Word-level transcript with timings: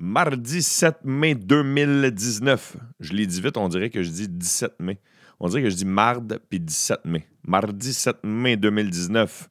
Mardi 0.00 0.62
7 0.62 0.98
mai 1.02 1.34
2019. 1.34 2.76
Je 3.00 3.12
l'ai 3.14 3.26
dit 3.26 3.40
vite, 3.40 3.56
on 3.56 3.68
dirait 3.68 3.90
que 3.90 4.04
je 4.04 4.10
dis 4.10 4.28
17 4.28 4.74
mai. 4.78 5.00
On 5.40 5.48
dirait 5.48 5.64
que 5.64 5.70
je 5.70 5.74
dis 5.74 5.84
marde 5.84 6.40
puis 6.48 6.60
17 6.60 7.00
mai. 7.04 7.26
Mardi 7.42 7.92
7 7.92 8.18
mai 8.22 8.56
2019. 8.56 9.48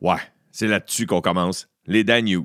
Ouais, 0.00 0.14
c'est 0.52 0.68
là-dessus 0.68 1.06
qu'on 1.06 1.20
commence. 1.20 1.68
Les 1.86 2.04
Dan 2.04 2.26
News. 2.26 2.44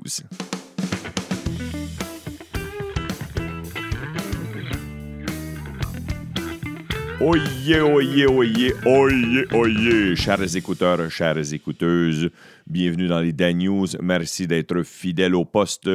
Oyez, 7.20 7.80
oyez, 7.80 8.26
oyez, 8.26 8.74
oyez, 8.84 9.46
oyez, 9.52 10.16
chers 10.16 10.56
écouteurs, 10.56 11.08
chères 11.08 11.52
écouteuses, 11.52 12.30
bienvenue 12.66 13.06
dans 13.06 13.20
les 13.20 13.32
Dan 13.32 13.58
News. 13.58 13.86
Merci 14.02 14.48
d'être 14.48 14.82
fidèles 14.82 15.36
au 15.36 15.44
poste. 15.44 15.88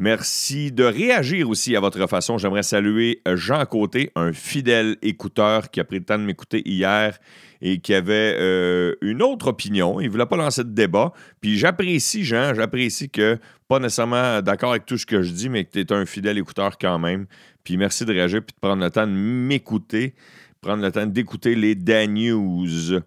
Merci 0.00 0.72
de 0.72 0.82
réagir 0.82 1.50
aussi 1.50 1.76
à 1.76 1.80
votre 1.80 2.06
façon. 2.06 2.38
J'aimerais 2.38 2.62
saluer 2.62 3.20
Jean 3.34 3.66
Côté, 3.66 4.10
un 4.16 4.32
fidèle 4.32 4.96
écouteur 5.02 5.70
qui 5.70 5.78
a 5.78 5.84
pris 5.84 5.98
le 5.98 6.04
temps 6.04 6.18
de 6.18 6.24
m'écouter 6.24 6.62
hier 6.66 7.18
et 7.60 7.80
qui 7.80 7.92
avait 7.92 8.34
euh, 8.38 8.94
une 9.02 9.20
autre 9.20 9.48
opinion. 9.48 10.00
Il 10.00 10.06
ne 10.06 10.10
voulait 10.10 10.24
pas 10.24 10.38
lancer 10.38 10.64
de 10.64 10.70
débat. 10.70 11.12
Puis 11.42 11.58
j'apprécie, 11.58 12.24
Jean, 12.24 12.54
j'apprécie 12.54 13.10
que, 13.10 13.38
pas 13.68 13.78
nécessairement 13.78 14.40
d'accord 14.40 14.70
avec 14.70 14.86
tout 14.86 14.96
ce 14.96 15.04
que 15.04 15.20
je 15.20 15.32
dis, 15.32 15.50
mais 15.50 15.66
que 15.66 15.72
tu 15.72 15.80
es 15.80 15.92
un 15.92 16.06
fidèle 16.06 16.38
écouteur 16.38 16.78
quand 16.78 16.98
même. 16.98 17.26
Puis 17.62 17.76
merci 17.76 18.06
de 18.06 18.12
réagir 18.14 18.40
puis 18.40 18.54
de 18.54 18.60
prendre 18.60 18.82
le 18.82 18.90
temps 18.90 19.06
de 19.06 19.12
m'écouter 19.12 20.14
prendre 20.60 20.82
le 20.82 20.92
temps 20.92 21.06
d'écouter 21.06 21.54
les 21.54 21.74
Dan 21.74 22.14
News. 22.14 23.00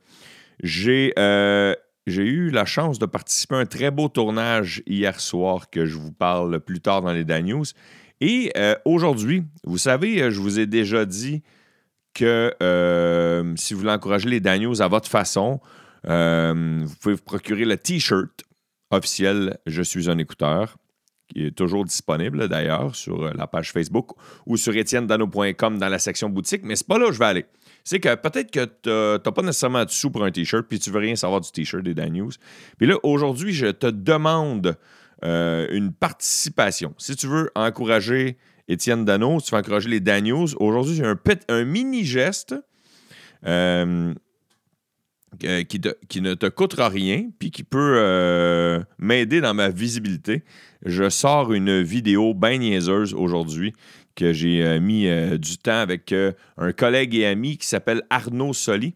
J'ai 0.61 1.13
euh, 1.17 1.75
j'ai 2.07 2.23
eu 2.23 2.49
la 2.49 2.65
chance 2.65 2.99
de 2.99 3.05
participer 3.05 3.55
à 3.55 3.59
un 3.59 3.65
très 3.65 3.91
beau 3.91 4.09
tournage 4.09 4.83
hier 4.85 5.19
soir 5.19 5.69
que 5.69 5.85
je 5.85 5.97
vous 5.97 6.11
parle 6.11 6.59
plus 6.59 6.81
tard 6.81 7.01
dans 7.01 7.13
les 7.13 7.23
Dan 7.23 7.45
News. 7.45 7.65
Et 8.21 8.51
euh, 8.57 8.75
aujourd'hui, 8.85 9.43
vous 9.63 9.77
savez, 9.77 10.31
je 10.31 10.39
vous 10.39 10.59
ai 10.59 10.65
déjà 10.65 11.05
dit 11.05 11.43
que 12.13 12.53
euh, 12.61 13.55
si 13.55 13.73
vous 13.73 13.81
voulez 13.81 13.91
encourager 13.91 14.29
les 14.29 14.39
Dan 14.39 14.61
News 14.61 14.81
à 14.81 14.87
votre 14.87 15.09
façon, 15.09 15.59
vous 16.03 16.95
pouvez 17.01 17.15
vous 17.15 17.23
procurer 17.23 17.65
le 17.65 17.77
T-shirt 17.77 18.43
officiel 18.91 19.57
Je 19.65 19.81
suis 19.81 20.09
un 20.09 20.17
écouteur 20.17 20.77
qui 21.27 21.45
est 21.45 21.51
toujours 21.51 21.85
disponible 21.85 22.47
d'ailleurs 22.47 22.95
sur 22.95 23.23
euh, 23.23 23.31
la 23.35 23.47
page 23.47 23.71
Facebook 23.71 24.11
ou 24.45 24.57
sur 24.57 24.75
etiennedano.com 24.75 25.77
dans 25.77 25.89
la 25.89 25.99
section 25.99 26.29
boutique, 26.29 26.61
mais 26.63 26.75
c'est 26.75 26.87
pas 26.87 26.97
là 26.97 27.07
où 27.07 27.11
je 27.11 27.19
vais 27.19 27.25
aller. 27.25 27.45
C'est 27.83 27.99
que 27.99 28.15
peut-être 28.15 28.51
que 28.51 28.65
tu 28.65 28.89
n'as 28.89 29.31
pas 29.31 29.41
nécessairement 29.41 29.83
de 29.83 29.89
sous 29.89 30.09
pour 30.09 30.23
un 30.23 30.31
t-shirt, 30.31 30.65
puis 30.67 30.79
tu 30.79 30.89
veux 30.89 30.99
rien 30.99 31.15
savoir 31.15 31.41
du 31.41 31.51
t-shirt 31.51 31.83
des 31.83 31.93
Dan 31.93 32.13
News. 32.13 32.31
Puis 32.77 32.87
là, 32.87 32.95
aujourd'hui, 33.03 33.53
je 33.53 33.67
te 33.67 33.87
demande 33.87 34.77
euh, 35.25 35.67
une 35.71 35.91
participation. 35.91 36.93
Si 36.97 37.15
tu 37.15 37.27
veux 37.27 37.51
encourager 37.55 38.37
Étienne 38.67 39.03
Dano, 39.03 39.39
si 39.39 39.47
tu 39.47 39.55
veux 39.55 39.59
encourager 39.59 39.89
les 39.89 39.99
Dan 39.99 40.23
News, 40.23 40.47
aujourd'hui, 40.57 40.95
j'ai 40.95 41.05
un, 41.05 41.19
un 41.49 41.65
mini 41.65 42.05
geste. 42.05 42.55
Euh, 43.45 44.13
qui, 45.39 45.81
qui, 46.09 46.21
ne 46.21 46.35
te 46.35 46.45
coûtera 46.45 46.89
rien, 46.89 47.31
puis 47.39 47.49
qui 47.49 47.63
peut 47.63 48.85
m'aider 48.99 49.41
dans 49.41 49.55
ma 49.55 49.69
visibilité 49.69 50.43
je 50.85 51.09
sors 51.09 51.53
une 51.53 51.81
vidéo 51.81 52.33
bien 52.33 52.57
niaiseuse 52.57 53.13
aujourd'hui 53.13 53.73
que 54.15 54.33
j'ai 54.33 54.63
euh, 54.63 54.79
mis 54.79 55.07
euh, 55.07 55.37
du 55.37 55.57
temps 55.57 55.79
avec 55.79 56.11
euh, 56.11 56.31
un 56.57 56.71
collègue 56.71 57.15
et 57.15 57.25
ami 57.25 57.57
qui 57.57 57.67
s'appelle 57.67 58.03
Arnaud 58.09 58.53
Soli. 58.53 58.95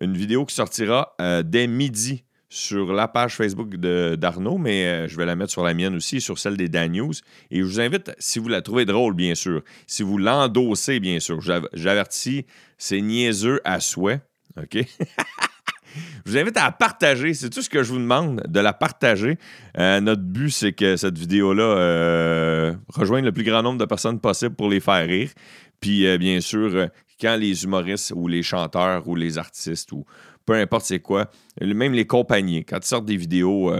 Une 0.00 0.16
vidéo 0.16 0.44
qui 0.44 0.54
sortira 0.56 1.14
dès 1.44 1.68
midi 1.68 2.24
sur 2.48 2.92
la 2.92 3.06
page 3.06 3.36
Facebook 3.36 3.76
d'Arnaud, 3.76 4.58
mais 4.58 5.08
je 5.08 5.16
vais 5.16 5.24
la 5.24 5.36
mettre 5.36 5.52
sur 5.52 5.62
la 5.62 5.72
mienne 5.72 5.94
aussi, 5.94 6.20
sur 6.20 6.36
celle 6.36 6.56
des 6.56 6.68
Dan 6.68 6.90
News. 6.90 7.12
Et 7.52 7.58
je 7.58 7.62
vous 7.62 7.80
invite, 7.80 8.10
si 8.18 8.40
vous 8.40 8.48
la 8.48 8.60
trouvez 8.60 8.86
drôle, 8.86 9.14
bien 9.14 9.36
sûr, 9.36 9.62
si 9.86 10.02
vous 10.02 10.18
l'endossez, 10.18 10.98
bien 10.98 11.20
sûr, 11.20 11.40
j'avertis, 11.72 12.44
c'est 12.76 13.00
niaiseux 13.00 13.60
à 13.64 13.78
souhait. 13.78 14.20
OK? 14.60 14.84
Je 16.24 16.30
vous 16.30 16.38
invite 16.38 16.56
à 16.56 16.64
la 16.64 16.72
partager. 16.72 17.34
C'est 17.34 17.50
tout 17.50 17.62
ce 17.62 17.68
que 17.68 17.82
je 17.82 17.92
vous 17.92 17.98
demande, 17.98 18.42
de 18.48 18.60
la 18.60 18.72
partager. 18.72 19.38
Euh, 19.78 20.00
notre 20.00 20.22
but, 20.22 20.50
c'est 20.50 20.72
que 20.72 20.96
cette 20.96 21.18
vidéo-là 21.18 21.62
euh, 21.62 22.74
rejoigne 22.88 23.24
le 23.24 23.32
plus 23.32 23.44
grand 23.44 23.62
nombre 23.62 23.78
de 23.78 23.84
personnes 23.84 24.20
possible 24.20 24.54
pour 24.54 24.68
les 24.68 24.80
faire 24.80 25.06
rire. 25.06 25.30
Puis, 25.80 26.06
euh, 26.06 26.18
bien 26.18 26.40
sûr, 26.40 26.88
quand 27.20 27.36
les 27.36 27.64
humoristes 27.64 28.12
ou 28.14 28.28
les 28.28 28.42
chanteurs 28.42 29.06
ou 29.08 29.14
les 29.14 29.38
artistes 29.38 29.92
ou 29.92 30.04
peu 30.46 30.54
importe 30.54 30.84
c'est 30.84 31.00
quoi, 31.00 31.30
même 31.60 31.94
les 31.94 32.06
compagnies, 32.06 32.64
quand 32.64 32.78
ils 32.78 32.86
sortent 32.86 33.06
des 33.06 33.16
vidéos 33.16 33.72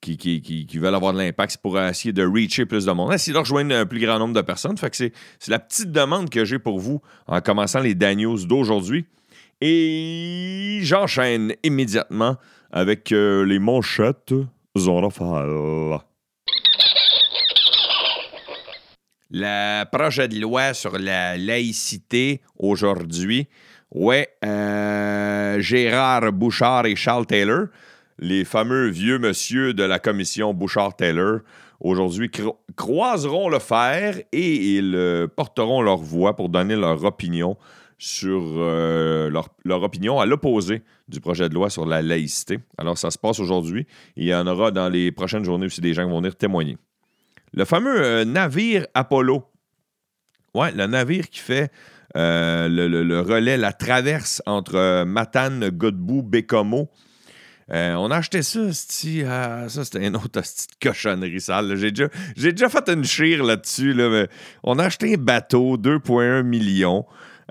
qui, 0.00 0.66
veulent 0.74 0.94
avoir 0.94 1.12
de 1.12 1.18
l'impact, 1.18 1.52
c'est 1.52 1.60
pour 1.60 1.78
essayer 1.78 2.12
de 2.12 2.24
reacher 2.26 2.66
plus 2.66 2.84
de 2.84 2.90
monde. 2.90 3.12
Essayer 3.12 3.32
de 3.32 3.38
rejoindre 3.38 3.74
un 3.76 3.86
plus 3.86 4.00
grand 4.00 4.18
nombre 4.18 4.34
de 4.34 4.40
personnes. 4.40 4.76
C'est 4.92 5.12
la 5.48 5.60
petite 5.60 5.92
demande 5.92 6.30
que 6.30 6.44
j'ai 6.44 6.58
pour 6.58 6.80
vous 6.80 7.00
en 7.28 7.40
commençant 7.40 7.78
les 7.78 7.94
Daniels 7.94 8.44
d'aujourd'hui. 8.46 9.06
Et 9.66 10.80
j'enchaîne 10.82 11.54
immédiatement 11.62 12.36
avec 12.70 13.12
euh, 13.12 13.46
les 13.46 13.58
manchettes 13.58 14.34
Zorofal. 14.76 15.48
Le 19.30 19.84
projet 19.84 20.28
de 20.28 20.38
loi 20.38 20.74
sur 20.74 20.98
la 20.98 21.38
laïcité 21.38 22.42
aujourd'hui. 22.58 23.48
Ouais, 23.90 24.28
euh, 24.44 25.58
Gérard 25.60 26.30
Bouchard 26.30 26.84
et 26.84 26.94
Charles 26.94 27.24
Taylor, 27.24 27.68
les 28.18 28.44
fameux 28.44 28.90
vieux 28.90 29.18
monsieur 29.18 29.72
de 29.72 29.84
la 29.84 29.98
commission 29.98 30.52
Bouchard-Taylor, 30.52 31.38
aujourd'hui 31.80 32.30
croiseront 32.76 33.48
le 33.48 33.60
fer 33.60 34.20
et 34.30 34.76
ils 34.76 34.94
euh, 34.94 35.26
porteront 35.26 35.80
leur 35.80 35.96
voix 35.96 36.36
pour 36.36 36.50
donner 36.50 36.76
leur 36.76 37.02
opinion 37.06 37.56
sur 37.98 38.42
euh, 38.42 39.30
leur, 39.30 39.82
opinion 39.82 40.20
à 40.20 40.26
l'opposé 40.26 40.82
du 41.08 41.20
projet 41.20 41.48
de 41.48 41.54
loi 41.54 41.70
sur 41.70 41.86
la 41.86 42.02
laïcité. 42.02 42.58
Alors, 42.78 42.98
ça 42.98 43.10
se 43.10 43.18
passe 43.18 43.40
aujourd'hui. 43.40 43.86
Il 44.16 44.24
y 44.24 44.34
en 44.34 44.46
aura 44.46 44.70
dans 44.70 44.88
les 44.88 45.12
prochaines 45.12 45.44
journées 45.44 45.66
aussi 45.66 45.80
des 45.80 45.94
gens 45.94 46.04
qui 46.04 46.10
vont 46.10 46.18
venir 46.18 46.36
témoigner. 46.36 46.76
Le 47.52 47.64
fameux 47.64 48.00
euh, 48.00 48.24
navire 48.24 48.86
Apollo. 48.94 49.44
Ouais, 50.54 50.72
le 50.72 50.86
navire 50.86 51.28
qui 51.30 51.40
fait 51.40 51.70
euh, 52.16 52.68
le, 52.68 53.20
relais, 53.20 53.56
la 53.56 53.72
traverse 53.72 54.42
entre 54.46 55.04
Matane, 55.04 55.70
Godbout, 55.70 56.22
Bécomo. 56.22 56.90
on 57.68 58.10
a 58.10 58.16
acheté 58.16 58.42
ça, 58.42 58.72
ça 58.72 59.84
c'était 59.84 60.06
une 60.06 60.14
autre 60.14 60.28
petite 60.28 60.70
cochonnerie 60.80 61.40
sale. 61.40 61.74
J'ai 61.76 61.90
déjà, 61.90 62.08
déjà, 62.36 62.68
fait 62.68 62.88
une 62.88 63.04
chire 63.04 63.42
là-dessus. 63.42 63.94
Là, 63.94 64.26
on 64.62 64.78
a 64.78 64.84
acheté 64.84 65.14
un 65.14 65.16
bateau, 65.16 65.76
2,1 65.76 66.42
millions. 66.42 67.04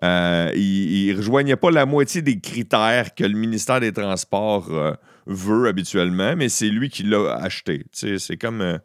Euh, 0.03 0.51
il 0.55 1.11
ne 1.11 1.17
rejoignait 1.17 1.55
pas 1.55 1.71
la 1.71 1.85
moitié 1.85 2.21
des 2.21 2.39
critères 2.39 3.13
que 3.13 3.23
le 3.23 3.37
ministère 3.37 3.79
des 3.79 3.91
Transports 3.91 4.71
euh, 4.71 4.93
veut 5.27 5.67
habituellement, 5.67 6.35
mais 6.35 6.49
c'est 6.49 6.69
lui 6.69 6.89
qui 6.89 7.03
l'a 7.03 7.35
acheté. 7.35 7.85
C'est 7.91 8.37
comme, 8.37 8.61
euh, 8.61 8.77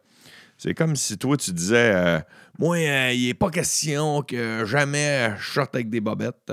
comme 0.77 0.95
si 0.95 1.17
toi, 1.17 1.35
tu 1.37 1.51
disais 1.51 2.21
Moi, 2.59 2.79
il 2.79 3.27
n'est 3.27 3.33
pas 3.33 3.49
question 3.49 4.21
que 4.21 4.65
jamais 4.65 5.31
je 5.39 5.51
sorte 5.51 5.75
avec 5.75 5.89
des 5.89 6.01
bobettes 6.01 6.51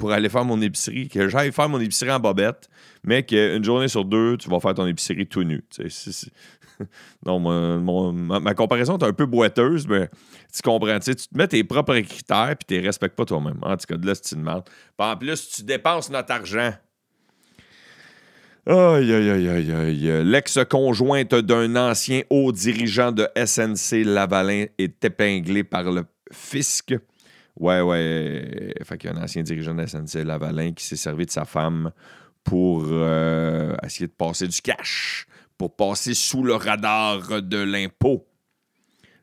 pour 0.00 0.10
aller 0.10 0.28
faire 0.30 0.44
mon 0.44 0.60
épicerie, 0.60 1.08
que 1.08 1.28
j'aille 1.28 1.52
faire 1.52 1.68
mon 1.68 1.78
épicerie 1.78 2.10
en 2.10 2.18
bobette, 2.18 2.68
mais 3.04 3.22
qu'une 3.22 3.62
journée 3.62 3.86
sur 3.86 4.04
deux, 4.04 4.36
tu 4.38 4.48
vas 4.48 4.58
faire 4.58 4.74
ton 4.74 4.86
épicerie 4.86 5.26
tout 5.26 5.44
nu. 5.44 5.62
non, 7.26 7.40
ma, 8.12 8.54
comparaison 8.54 8.96
est 8.98 9.04
un 9.04 9.12
peu 9.12 9.26
boiteuse, 9.26 9.86
mais 9.86 10.08
tu 10.52 10.62
comprends. 10.62 10.98
Tu 10.98 11.14
te 11.14 11.36
mets 11.36 11.48
tes 11.48 11.64
propres 11.64 11.98
critères 12.00 12.56
puis 12.56 12.66
tu 12.66 12.74
les 12.74 12.86
respectes 12.86 13.16
pas 13.16 13.24
toi-même. 13.24 13.58
En 13.62 13.76
tout 13.76 13.86
cas, 13.86 13.96
de 13.96 14.06
là, 14.06 14.14
c'est 14.14 14.34
une 14.34 14.42
merde. 14.42 14.68
en 14.98 15.16
plus, 15.16 15.48
tu 15.50 15.62
dépenses 15.62 16.10
notre 16.10 16.32
argent. 16.32 16.72
Aïe, 18.66 19.12
aïe, 19.12 19.30
aïe, 19.30 19.48
aïe, 19.48 19.72
aïe. 19.72 20.24
L'ex-conjointe 20.24 21.34
d'un 21.34 21.76
ancien 21.76 22.22
haut 22.28 22.52
dirigeant 22.52 23.10
de 23.10 23.26
SNC 23.34 24.04
Lavalin 24.04 24.66
est 24.78 25.04
épinglée 25.04 25.64
par 25.64 25.84
le 25.84 26.04
fisc. 26.30 26.94
Ouais, 27.58 27.80
ouais. 27.80 28.74
Fait 28.84 28.98
qu'il 28.98 29.10
y 29.10 29.12
a 29.12 29.16
un 29.16 29.22
ancien 29.22 29.42
dirigeant 29.42 29.74
de 29.74 29.86
SNC 29.86 30.24
Lavalin 30.24 30.72
qui 30.72 30.84
s'est 30.84 30.96
servi 30.96 31.26
de 31.26 31.30
sa 31.30 31.44
femme 31.44 31.90
pour 32.44 32.84
euh, 32.86 33.74
essayer 33.84 34.06
de 34.06 34.12
passer 34.12 34.46
du 34.46 34.60
cash 34.60 35.26
pour 35.60 35.76
passer 35.76 36.14
sous 36.14 36.42
le 36.42 36.54
radar 36.54 37.42
de 37.42 37.58
l'impôt. 37.58 38.26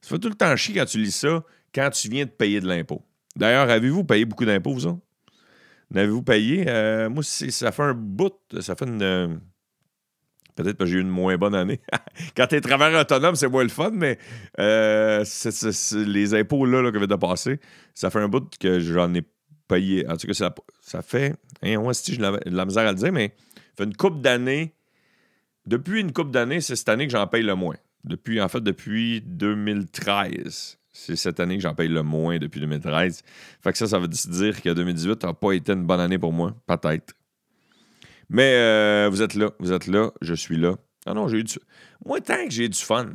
Ça 0.01 0.09
fait 0.09 0.19
tout 0.19 0.29
le 0.29 0.35
temps 0.35 0.55
chier 0.55 0.75
quand 0.75 0.85
tu 0.85 0.99
lis 0.99 1.09
ça, 1.09 1.43
quand 1.73 1.89
tu 1.89 2.09
viens 2.09 2.25
de 2.25 2.29
payer 2.29 2.61
de 2.61 2.67
l'impôt. 2.67 3.01
D'ailleurs, 3.35 3.67
avez-vous 3.71 4.03
payé 4.03 4.23
beaucoup 4.23 4.45
d'impôts, 4.45 4.75
vous? 4.75 5.01
N'avez-vous 5.89 6.21
payé? 6.21 6.65
Euh, 6.67 7.09
moi, 7.09 7.23
ça 7.23 7.71
fait 7.71 7.81
un 7.81 7.95
bout, 7.95 8.35
ça 8.59 8.75
fait 8.75 8.85
une. 8.85 9.41
Peut-être 10.55 10.77
que 10.77 10.85
j'ai 10.85 10.97
eu 10.97 11.01
une 11.01 11.09
moins 11.09 11.37
bonne 11.37 11.55
année. 11.55 11.81
quand 12.37 12.45
tu 12.45 12.53
es 12.53 12.61
travailleur 12.61 13.01
autonome, 13.01 13.33
c'est 13.33 13.49
moins 13.49 13.63
le 13.63 13.69
fun, 13.69 13.89
mais 13.91 14.19
euh, 14.59 15.25
les 15.93 16.35
impôts 16.35 16.67
là, 16.67 16.91
que 16.91 16.99
je 16.99 17.05
de 17.05 17.15
passer, 17.15 17.59
ça 17.95 18.11
fait 18.11 18.19
un 18.19 18.27
bout 18.27 18.47
que 18.59 18.79
j'en 18.79 19.11
ai 19.15 19.23
payé. 19.67 20.07
En 20.07 20.15
tout 20.17 20.27
cas, 20.27 20.35
ça, 20.35 20.53
ça 20.81 21.01
fait. 21.01 21.33
Hein, 21.63 21.79
moi, 21.79 21.95
si 21.95 22.13
j'ai 22.13 22.19
de 22.19 22.41
la 22.45 22.65
misère 22.65 22.85
à 22.85 22.91
le 22.91 22.97
dire, 22.99 23.11
mais 23.11 23.33
ça 23.55 23.77
fait 23.77 23.83
une 23.85 23.95
couple 23.95 24.21
d'années 24.21 24.76
depuis 25.67 25.99
une 25.99 26.13
couple 26.13 26.31
d'années, 26.31 26.61
c'est 26.61 26.75
cette 26.75 26.89
année 26.89 27.05
que 27.05 27.11
j'en 27.11 27.27
paye 27.27 27.43
le 27.43 27.55
moins. 27.55 27.75
Depuis, 28.03 28.39
en 28.41 28.47
fait, 28.47 28.61
depuis 28.61 29.21
2013. 29.21 30.79
C'est 30.93 31.15
cette 31.15 31.39
année 31.39 31.57
que 31.57 31.61
j'en 31.61 31.75
paye 31.75 31.89
le 31.89 32.01
moins 32.01 32.39
depuis 32.39 32.59
2013. 32.61 33.21
Fait 33.61 33.71
que 33.71 33.77
ça, 33.77 33.85
ça 33.85 33.99
veut 33.99 34.07
dire 34.07 34.61
que 34.61 34.73
2018 34.73 35.23
n'a 35.23 35.33
pas 35.33 35.51
été 35.51 35.73
une 35.73 35.85
bonne 35.85 35.99
année 35.99 36.17
pour 36.17 36.33
moi. 36.33 36.55
Peut-être. 36.65 37.13
Mais 38.29 38.53
euh, 38.55 39.09
vous 39.11 39.21
êtes 39.21 39.35
là, 39.35 39.51
vous 39.59 39.71
êtes 39.71 39.87
là, 39.87 40.11
je 40.21 40.33
suis 40.33 40.57
là. 40.57 40.75
Ah 41.05 41.13
non, 41.13 41.27
j'ai 41.27 41.37
eu 41.37 41.43
du 41.43 41.59
Moi, 42.05 42.19
tant 42.21 42.45
que 42.45 42.51
j'ai 42.51 42.67
du 42.67 42.79
fun, 42.79 43.11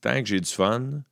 tant 0.00 0.20
que 0.20 0.26
j'ai 0.26 0.40
du 0.40 0.50
fun, 0.50 1.02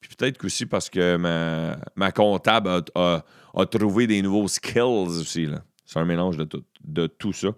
puis 0.00 0.10
peut-être 0.16 0.38
qu'aussi 0.38 0.66
parce 0.66 0.90
que 0.90 1.16
ma, 1.16 1.78
ma 1.96 2.12
comptable 2.12 2.84
a, 2.94 3.66
trouvé 3.66 4.06
des 4.06 4.22
nouveaux 4.22 4.48
skills 4.48 4.80
aussi. 4.82 5.48
C'est 5.84 5.98
un 5.98 6.04
mélange 6.04 6.36
de 6.36 6.44
tout, 6.44 6.64
de 6.84 7.06
tout 7.06 7.32
ça. 7.32 7.48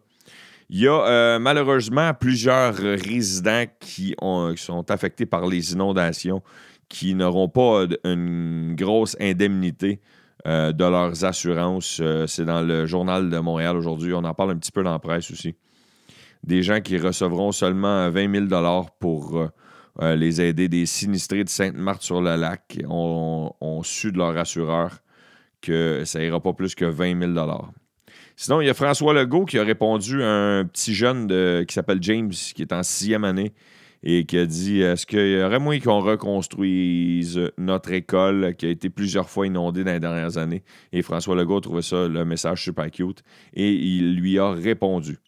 Il 0.74 0.80
y 0.80 0.88
a 0.88 1.06
euh, 1.06 1.38
malheureusement 1.38 2.14
plusieurs 2.14 2.74
résidents 2.74 3.64
qui, 3.78 4.14
ont, 4.22 4.54
qui, 4.54 4.62
sont 4.62 4.90
affectés 4.90 5.26
par 5.26 5.46
les 5.46 5.74
inondations 5.74 6.42
qui 6.88 7.14
n'auront 7.14 7.50
pas 7.50 7.84
une 8.04 8.74
grosse 8.74 9.14
indemnité 9.20 10.00
euh, 10.46 10.72
de 10.72 10.84
leurs 10.84 11.26
assurances. 11.26 11.98
Euh, 12.00 12.26
c'est 12.26 12.46
dans 12.46 12.62
le 12.62 12.86
journal 12.86 13.28
de 13.28 13.38
Montréal 13.38 13.76
aujourd'hui. 13.76 14.14
On 14.14 14.24
en 14.24 14.32
parle 14.32 14.52
un 14.52 14.56
petit 14.56 14.72
peu 14.72 14.82
dans 14.82 14.92
la 14.92 14.98
presse 14.98 15.30
aussi. 15.30 15.56
Des 16.42 16.62
gens 16.62 16.80
qui 16.80 16.96
recevront 16.96 17.52
seulement 17.52 18.08
20 18.08 18.48
000 18.48 18.84
pour 18.98 19.46
les 20.00 20.40
aider. 20.40 20.69
Des 20.70 20.86
sinistrés 20.86 21.44
de 21.44 21.50
Sainte-Marthe-sur-le-Lac 21.50 22.78
ont, 22.88 23.82
su 23.84 24.10
de 24.10 24.16
leur 24.16 24.38
assureur 24.38 25.00
que 25.60 26.04
ça 26.06 26.22
ira 26.22 26.40
pas 26.40 26.54
plus 26.54 26.74
que 26.74 26.86
20 26.86 27.34
000 27.34 27.46
Sinon, 28.37 28.61
il 28.61 28.67
y 28.67 28.70
a 28.70 28.75
François 28.75 29.14
Legault 29.14 29.44
qui 29.44 29.58
a 29.58 29.64
répondu 29.64 30.23
à 30.23 30.29
un 30.29 30.64
petit 30.64 30.94
jeune 30.94 31.64
qui 31.67 31.75
s'appelle 31.75 31.99
James, 32.00 32.31
qui 32.31 32.62
est 32.62 32.73
en 32.73 32.82
sixième 32.82 33.25
année, 33.25 33.52
et 34.02 34.25
qui 34.25 34.38
a 34.38 34.46
dit 34.46 34.81
Est-ce 34.81 35.06
qu'il 35.06 35.38
y 35.38 35.43
aurait 35.43 35.58
moyen 35.58 35.81
qu'on 35.81 36.00
reconstruise 36.00 37.40
notre 37.58 37.93
école 37.93 38.55
qui 38.56 38.67
a 38.67 38.70
été 38.70 38.90
plusieurs 38.90 39.29
fois 39.29 39.46
inondée 39.46 39.84
dans 39.84 39.93
les 39.93 40.00
dernières 40.00 40.38
années? 40.38 40.64
Et 40.93 41.02
François 41.02 41.37
Legault 41.37 41.58
a 41.58 41.61
trouvé 41.61 41.82
ça 41.82 42.08
le 42.08 42.25
message 42.25 42.64
super 42.64 42.90
cute 42.90 43.23
et 43.55 43.73
il 43.73 44.17
lui 44.17 44.38
a 44.38 44.50
répondu 44.50 45.19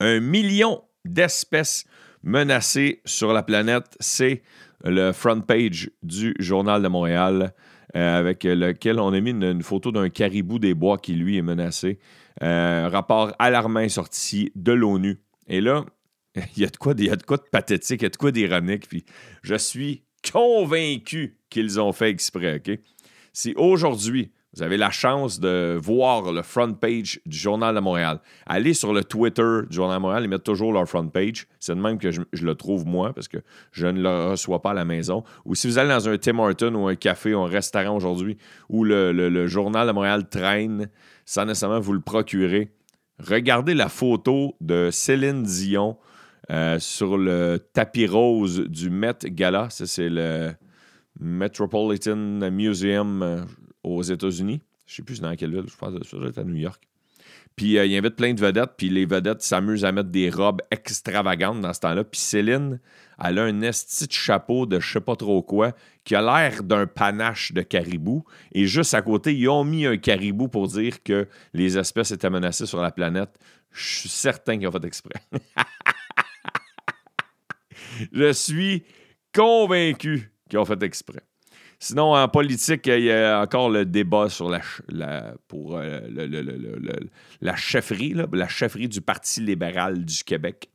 Un 0.00 0.20
million 0.20 0.82
d'espèces 1.04 1.84
menacées 2.22 3.00
sur 3.06 3.32
la 3.32 3.42
planète, 3.42 3.96
c'est 4.00 4.42
le 4.84 5.12
front 5.12 5.40
page 5.40 5.90
du 6.02 6.34
Journal 6.38 6.82
de 6.82 6.88
Montréal. 6.88 7.54
Euh, 7.96 8.18
avec 8.18 8.44
lequel 8.44 9.00
on 9.00 9.12
a 9.12 9.20
mis 9.20 9.30
une, 9.30 9.62
photo 9.62 9.90
d'un 9.90 10.08
caribou 10.10 10.60
des 10.60 10.74
bois 10.74 10.98
qui, 10.98 11.14
lui, 11.14 11.36
est 11.36 11.42
menacé. 11.42 11.98
Euh, 12.42 12.88
rapport 12.88 13.34
alarmant 13.38 13.88
sorti 13.88 14.52
de 14.54 14.72
l'ONU. 14.72 15.18
Et 15.48 15.60
là, 15.60 15.84
il 16.56 16.62
y, 16.62 16.64
a 16.64 16.68
de 16.68 16.76
quoi, 16.76 16.94
il 16.96 17.06
y 17.06 17.10
a 17.10 17.16
de 17.16 17.22
quoi 17.24 17.36
de 17.36 17.48
pathétique, 17.50 18.02
il 18.02 18.04
y 18.04 18.06
a 18.06 18.10
de 18.10 18.16
quoi 18.16 18.30
d'ironique. 18.30 18.88
Puis 18.88 19.04
je 19.42 19.56
suis 19.56 20.04
convaincu 20.30 21.38
qu'ils 21.48 21.80
ont 21.80 21.92
fait 21.92 22.10
exprès. 22.10 22.56
OK? 22.56 22.78
Si 23.32 23.54
aujourd'hui, 23.56 24.30
vous 24.54 24.62
avez 24.64 24.76
la 24.76 24.90
chance 24.90 25.38
de 25.38 25.78
voir 25.80 26.32
le 26.32 26.42
front 26.42 26.72
page 26.72 27.20
du 27.24 27.36
Journal 27.36 27.72
de 27.74 27.80
Montréal. 27.80 28.20
Allez 28.46 28.74
sur 28.74 28.92
le 28.92 29.04
Twitter 29.04 29.60
du 29.68 29.76
Journal 29.76 29.98
de 29.98 30.02
Montréal, 30.02 30.24
ils 30.24 30.28
mettent 30.28 30.42
toujours 30.42 30.72
leur 30.72 30.88
front 30.88 31.06
page. 31.06 31.46
C'est 31.60 31.74
de 31.74 31.80
même 31.80 31.98
que 31.98 32.10
je, 32.10 32.20
le 32.32 32.54
trouve 32.56 32.84
moi, 32.84 33.12
parce 33.12 33.28
que 33.28 33.38
je 33.70 33.86
ne 33.86 34.02
le 34.02 34.30
reçois 34.30 34.60
pas 34.60 34.70
à 34.70 34.74
la 34.74 34.84
maison. 34.84 35.22
Ou 35.44 35.54
si 35.54 35.68
vous 35.68 35.78
allez 35.78 35.90
dans 35.90 36.08
un 36.08 36.18
Tim 36.18 36.38
Hortons 36.40 36.74
ou 36.74 36.88
un 36.88 36.96
café 36.96 37.32
ou 37.32 37.42
un 37.42 37.48
restaurant 37.48 37.96
aujourd'hui 37.96 38.38
où 38.68 38.82
le, 38.82 39.12
le, 39.12 39.46
Journal 39.46 39.86
de 39.86 39.92
Montréal 39.92 40.28
traîne, 40.28 40.88
sans 41.24 41.44
nécessairement 41.44 41.80
vous 41.80 41.92
le 41.92 42.00
procurer, 42.00 42.72
regardez 43.20 43.74
la 43.74 43.88
photo 43.88 44.56
de 44.60 44.90
Céline 44.90 45.44
Dion 45.44 45.96
euh, 46.50 46.80
sur 46.80 47.16
le 47.16 47.58
tapis 47.72 48.08
rose 48.08 48.64
du 48.66 48.90
Met 48.90 49.18
Gala. 49.26 49.70
Ça, 49.70 49.86
c'est 49.86 50.08
le 50.08 50.50
Metropolitan 51.20 52.16
Museum 52.50 53.22
euh, 53.22 53.42
aux 53.82 54.02
États-Unis. 54.02 54.60
Je 54.86 54.92
ne 54.92 54.96
sais 54.96 55.02
plus 55.02 55.20
dans 55.20 55.34
quelle 55.36 55.52
ville, 55.52 55.68
je 55.68 55.76
pense 55.76 55.94
que 55.94 56.32
c'est 56.32 56.38
à 56.38 56.44
New 56.44 56.56
York. 56.56 56.82
Puis 57.56 57.78
euh, 57.78 57.84
il 57.84 57.96
invite 57.96 58.16
plein 58.16 58.32
de 58.32 58.40
vedettes, 58.40 58.72
puis 58.76 58.88
les 58.88 59.06
vedettes 59.06 59.42
s'amusent 59.42 59.84
à 59.84 59.92
mettre 59.92 60.08
des 60.08 60.30
robes 60.30 60.62
extravagantes 60.70 61.60
dans 61.60 61.72
ce 61.72 61.80
temps-là. 61.80 62.04
Puis 62.04 62.20
Céline, 62.20 62.80
elle 63.22 63.38
a 63.38 63.44
un 63.44 63.60
esti 63.62 64.06
de 64.06 64.12
chapeau 64.12 64.66
de 64.66 64.80
je 64.80 64.92
sais 64.92 65.00
pas 65.00 65.16
trop 65.16 65.42
quoi, 65.42 65.72
qui 66.04 66.14
a 66.14 66.22
l'air 66.22 66.62
d'un 66.62 66.86
panache 66.86 67.52
de 67.52 67.62
caribou. 67.62 68.24
Et 68.52 68.66
juste 68.66 68.94
à 68.94 69.02
côté, 69.02 69.34
ils 69.34 69.48
ont 69.48 69.64
mis 69.64 69.86
un 69.86 69.98
caribou 69.98 70.48
pour 70.48 70.68
dire 70.68 71.02
que 71.02 71.28
les 71.52 71.76
espèces 71.76 72.12
étaient 72.12 72.30
menacées 72.30 72.66
sur 72.66 72.80
la 72.80 72.90
planète. 72.90 73.30
Je 73.72 74.00
suis 74.00 74.08
certain 74.08 74.58
qu'ils 74.58 74.68
ont 74.68 74.72
fait 74.72 74.84
exprès. 74.84 75.20
Je 78.12 78.32
suis 78.32 78.84
convaincu 79.34 80.32
qu'ils 80.48 80.58
ont 80.58 80.64
fait 80.64 80.82
exprès. 80.82 81.22
Sinon, 81.82 82.14
en 82.14 82.28
politique, 82.28 82.86
il 82.88 83.04
y 83.04 83.10
a 83.10 83.40
encore 83.40 83.70
le 83.70 83.86
débat 83.86 84.28
sur 84.28 84.50
la, 84.50 85.34
pour 85.48 85.78
euh, 85.78 86.00
la 87.40 87.56
chefferie, 87.56 88.14
la 88.32 88.48
chefferie 88.48 88.86
du 88.86 89.00
Parti 89.00 89.40
libéral 89.40 90.04
du 90.04 90.22
Québec. 90.22 90.68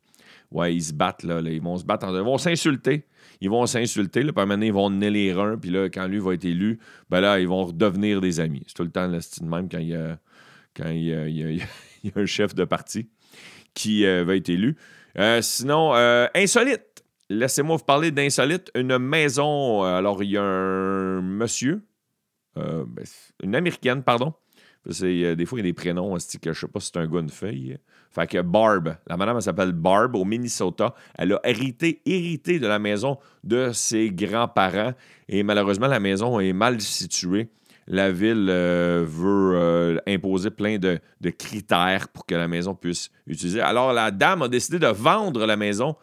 Ouais, 0.50 0.74
ils 0.74 0.82
se 0.82 0.92
battent, 0.92 1.22
là, 1.22 1.40
ils 1.40 1.62
vont 1.62 1.76
se 1.76 1.84
battre, 1.84 2.08
ils 2.08 2.22
vont 2.22 2.38
s'insulter. 2.38 3.06
Ils 3.40 3.48
vont 3.48 3.66
s'insulter, 3.66 4.24
puis 4.24 4.32
à 4.36 4.54
ils 4.54 4.72
vont 4.72 4.90
les 4.90 5.32
reins, 5.32 5.56
puis 5.56 5.70
là, 5.70 5.88
quand 5.88 6.08
lui 6.08 6.18
va 6.18 6.34
être 6.34 6.44
élu, 6.44 6.80
ben 7.08 7.20
là, 7.20 7.38
ils 7.38 7.46
vont 7.46 7.66
redevenir 7.66 8.20
des 8.20 8.40
amis. 8.40 8.64
C'est 8.66 8.74
tout 8.74 8.82
le 8.82 8.90
temps 8.90 9.06
le 9.06 9.20
style 9.20 9.46
même 9.46 9.68
quand 9.68 9.78
il 9.78 9.88
y 9.90 9.94
a, 9.94 10.18
quand 10.74 10.88
il 10.88 11.04
y 11.04 11.60
a, 11.62 11.64
un 12.16 12.26
chef 12.26 12.52
de 12.52 12.64
parti 12.64 13.08
qui 13.74 14.04
euh, 14.06 14.24
va 14.24 14.34
être 14.34 14.48
élu. 14.48 14.76
Euh, 15.18 15.40
sinon, 15.40 15.92
insolite. 16.34 16.95
Laissez-moi 17.28 17.76
vous 17.76 17.84
parler 17.84 18.10
d'insolite. 18.10 18.70
Une 18.74 18.98
maison. 18.98 19.84
Euh, 19.84 19.98
alors, 19.98 20.22
il 20.22 20.30
y 20.30 20.36
a 20.36 20.42
un 20.42 21.20
monsieur, 21.20 21.82
euh, 22.56 22.84
ben, 22.86 23.04
une 23.42 23.54
américaine, 23.54 24.02
pardon. 24.02 24.34
des 24.86 25.46
fois, 25.46 25.58
il 25.58 25.66
y 25.66 25.68
a 25.68 25.70
des 25.70 25.72
prénoms, 25.72 26.16
je 26.18 26.48
ne 26.48 26.54
sais 26.54 26.68
pas 26.68 26.80
si 26.80 26.90
c'est 26.92 26.98
un 26.98 27.06
gars 27.06 27.20
une 27.20 27.30
fille. 27.30 27.78
Fait 28.10 28.26
que 28.28 28.40
Barb, 28.40 28.96
la 29.08 29.16
madame, 29.16 29.36
elle 29.36 29.42
s'appelle 29.42 29.72
Barb 29.72 30.14
au 30.14 30.24
Minnesota. 30.24 30.94
Elle 31.16 31.32
a 31.32 31.40
hérité, 31.44 32.00
hérité 32.06 32.60
de 32.60 32.66
la 32.68 32.78
maison 32.78 33.18
de 33.42 33.72
ses 33.72 34.10
grands-parents. 34.10 34.94
Et 35.28 35.42
malheureusement, 35.42 35.88
la 35.88 36.00
maison 36.00 36.38
est 36.38 36.52
mal 36.52 36.80
située. 36.80 37.48
La 37.88 38.10
ville 38.10 38.48
euh, 38.48 39.04
veut 39.06 40.00
imposer 40.06 40.50
plein 40.50 40.78
de, 40.78 41.00
critères 41.30 42.08
pour 42.08 42.24
que 42.24 42.34
la 42.34 42.48
maison 42.48 42.74
puisse 42.74 43.10
utiliser. 43.26 43.60
Alors, 43.60 43.92
la 43.92 44.10
dame 44.10 44.42
a 44.42 44.48
décidé 44.48 44.78
de 44.78 44.86
vendre 44.86 45.44
la 45.46 45.56
maison 45.56 45.96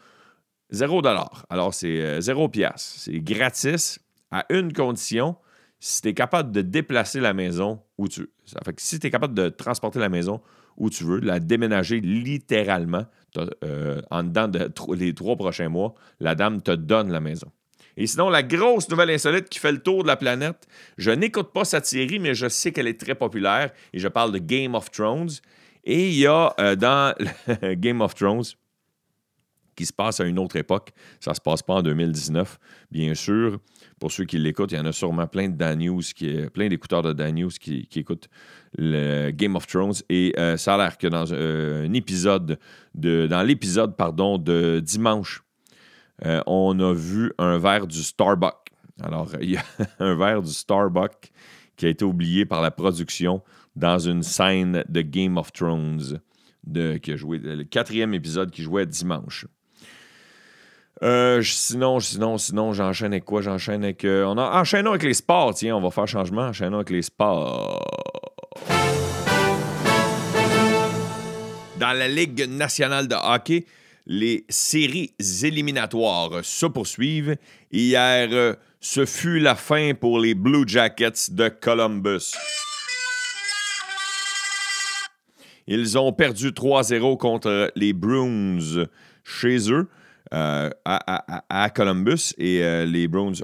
Zéro 0.73 1.03
dollar. 1.03 1.45
Alors, 1.51 1.71
c'est 1.71 2.01
euh, 2.01 2.19
zéro 2.19 2.49
piastre. 2.49 2.99
C'est 2.99 3.19
gratis 3.19 3.99
à 4.31 4.43
une 4.49 4.73
condition, 4.73 5.35
si 5.79 6.01
tu 6.01 6.09
es 6.09 6.13
capable 6.15 6.51
de 6.51 6.61
déplacer 6.61 7.19
la 7.19 7.35
maison 7.35 7.79
où 7.99 8.07
tu 8.07 8.21
veux. 8.21 8.33
Ça 8.45 8.59
fait 8.65 8.73
que 8.73 8.81
si 8.81 8.99
tu 8.99 9.05
es 9.05 9.11
capable 9.11 9.35
de 9.35 9.49
transporter 9.49 9.99
la 9.99 10.09
maison 10.09 10.41
où 10.75 10.89
tu 10.89 11.03
veux, 11.03 11.21
de 11.21 11.27
la 11.27 11.39
déménager 11.39 11.99
littéralement 12.01 13.05
euh, 13.63 14.01
en 14.09 14.23
dedans 14.23 14.47
de 14.47 14.71
les 14.95 15.13
trois 15.13 15.35
prochains 15.35 15.69
mois, 15.69 15.93
la 16.19 16.33
dame 16.33 16.63
te 16.63 16.71
donne 16.71 17.11
la 17.11 17.19
maison. 17.19 17.51
Et 17.95 18.07
sinon, 18.07 18.31
la 18.31 18.41
grosse 18.41 18.89
nouvelle 18.89 19.11
insolite 19.11 19.49
qui 19.49 19.59
fait 19.59 19.71
le 19.71 19.83
tour 19.83 20.01
de 20.01 20.07
la 20.07 20.15
planète, 20.15 20.67
je 20.97 21.11
n'écoute 21.11 21.53
pas 21.53 21.65
cette 21.65 21.85
série, 21.85 22.17
mais 22.17 22.33
je 22.33 22.49
sais 22.49 22.71
qu'elle 22.71 22.87
est 22.87 22.99
très 22.99 23.13
populaire 23.13 23.71
et 23.93 23.99
je 23.99 24.07
parle 24.07 24.31
de 24.31 24.39
Game 24.39 24.73
of 24.73 24.89
Thrones. 24.89 25.29
Et 25.83 26.09
il 26.09 26.15
y 26.15 26.25
a 26.25 26.55
euh, 26.59 26.75
dans 26.75 27.13
Game 27.75 28.01
of 28.01 28.15
Thrones 28.15 28.45
qui 29.75 29.85
se 29.85 29.93
passe 29.93 30.19
à 30.19 30.25
une 30.25 30.39
autre 30.39 30.55
époque. 30.55 30.91
Ça 31.19 31.31
ne 31.31 31.35
se 31.35 31.41
passe 31.41 31.61
pas 31.61 31.75
en 31.75 31.81
2019, 31.81 32.59
bien 32.91 33.13
sûr. 33.13 33.59
Pour 33.99 34.11
ceux 34.11 34.25
qui 34.25 34.37
l'écoutent, 34.37 34.71
il 34.71 34.77
y 34.77 34.81
en 34.81 34.85
a 34.85 34.91
sûrement 34.91 35.27
plein 35.27 35.49
de 35.49 35.55
Dan 35.55 35.79
News, 35.79 36.01
qui, 36.15 36.35
plein 36.53 36.67
d'écouteurs 36.67 37.03
de 37.03 37.13
Dan 37.13 37.35
News 37.35 37.51
qui, 37.59 37.87
écoutent 37.95 38.29
le 38.77 39.31
Game 39.31 39.55
of 39.55 39.67
Thrones. 39.67 39.93
Et 40.09 40.33
euh, 40.37 40.57
ça 40.57 40.75
a 40.75 40.77
l'air 40.77 40.97
que 40.97 41.07
dans 41.07 41.25
euh, 41.31 41.87
un 41.87 41.93
épisode 41.93 42.59
de, 42.95 43.27
dans 43.27 43.43
l'épisode 43.43 43.95
de 43.95 44.79
dimanche, 44.79 45.43
euh, 46.25 46.41
on 46.47 46.79
a 46.79 46.93
vu 46.93 47.31
un 47.37 47.57
verre 47.57 47.87
du 47.87 48.03
Starbucks. 48.03 48.71
Alors, 49.01 49.31
il 49.41 49.51
y 49.51 49.57
a 49.57 49.63
un 49.99 50.15
verre 50.15 50.41
du 50.41 50.51
Starbucks 50.51 51.31
qui 51.75 51.85
a 51.85 51.89
été 51.89 52.05
oublié 52.05 52.45
par 52.45 52.61
la 52.61 52.71
production 52.71 53.41
dans 53.75 53.99
une 53.99 54.23
scène 54.23 54.83
de 54.87 55.01
Game 55.01 55.37
of 55.37 55.51
Thrones. 55.51 56.19
De, 56.65 56.95
qui 56.95 57.11
a 57.11 57.17
joué, 57.17 57.39
le 57.39 57.65
quatrième 57.65 58.13
épisode 58.13 58.49
qui 58.49 58.63
jouait 58.63 58.85
dimanche. 58.85 59.45
Euh, 61.01 61.41
sinon, 61.41 61.99
sinon, 61.99 62.37
sinon, 62.37 62.73
j'enchaîne 62.73 63.13
avec 63.13 63.25
quoi? 63.25 63.41
J'enchaîne 63.41 63.83
avec. 63.83 64.05
Euh, 64.05 64.25
on 64.25 64.37
enchaînons 64.37 64.91
avec 64.91 65.03
les 65.03 65.15
sports, 65.15 65.53
tiens, 65.55 65.75
on 65.75 65.81
va 65.81 65.89
faire 65.89 66.07
changement. 66.07 66.43
Enchaînons 66.43 66.77
avec 66.77 66.91
les 66.91 67.01
sports. 67.01 67.83
Dans 71.79 71.93
la 71.93 72.07
Ligue 72.07 72.47
nationale 72.47 73.07
de 73.07 73.15
hockey, 73.15 73.65
les 74.05 74.45
séries 74.49 75.13
éliminatoires 75.43 76.43
se 76.43 76.65
poursuivent. 76.67 77.35
Hier, 77.71 78.29
euh, 78.31 78.53
ce 78.79 79.05
fut 79.05 79.39
la 79.39 79.55
fin 79.55 79.93
pour 79.93 80.19
les 80.19 80.35
Blue 80.35 80.63
Jackets 80.67 81.31
de 81.31 81.49
Columbus. 81.49 82.33
Ils 85.67 85.97
ont 85.97 86.11
perdu 86.13 86.51
3-0 86.51 87.17
contre 87.17 87.71
les 87.75 87.93
Bruins 87.93 88.85
chez 89.23 89.71
eux. 89.71 89.87
À, 90.33 91.69
Columbus 91.75 92.33
et 92.37 92.85
les 92.85 93.07
Browns 93.07 93.35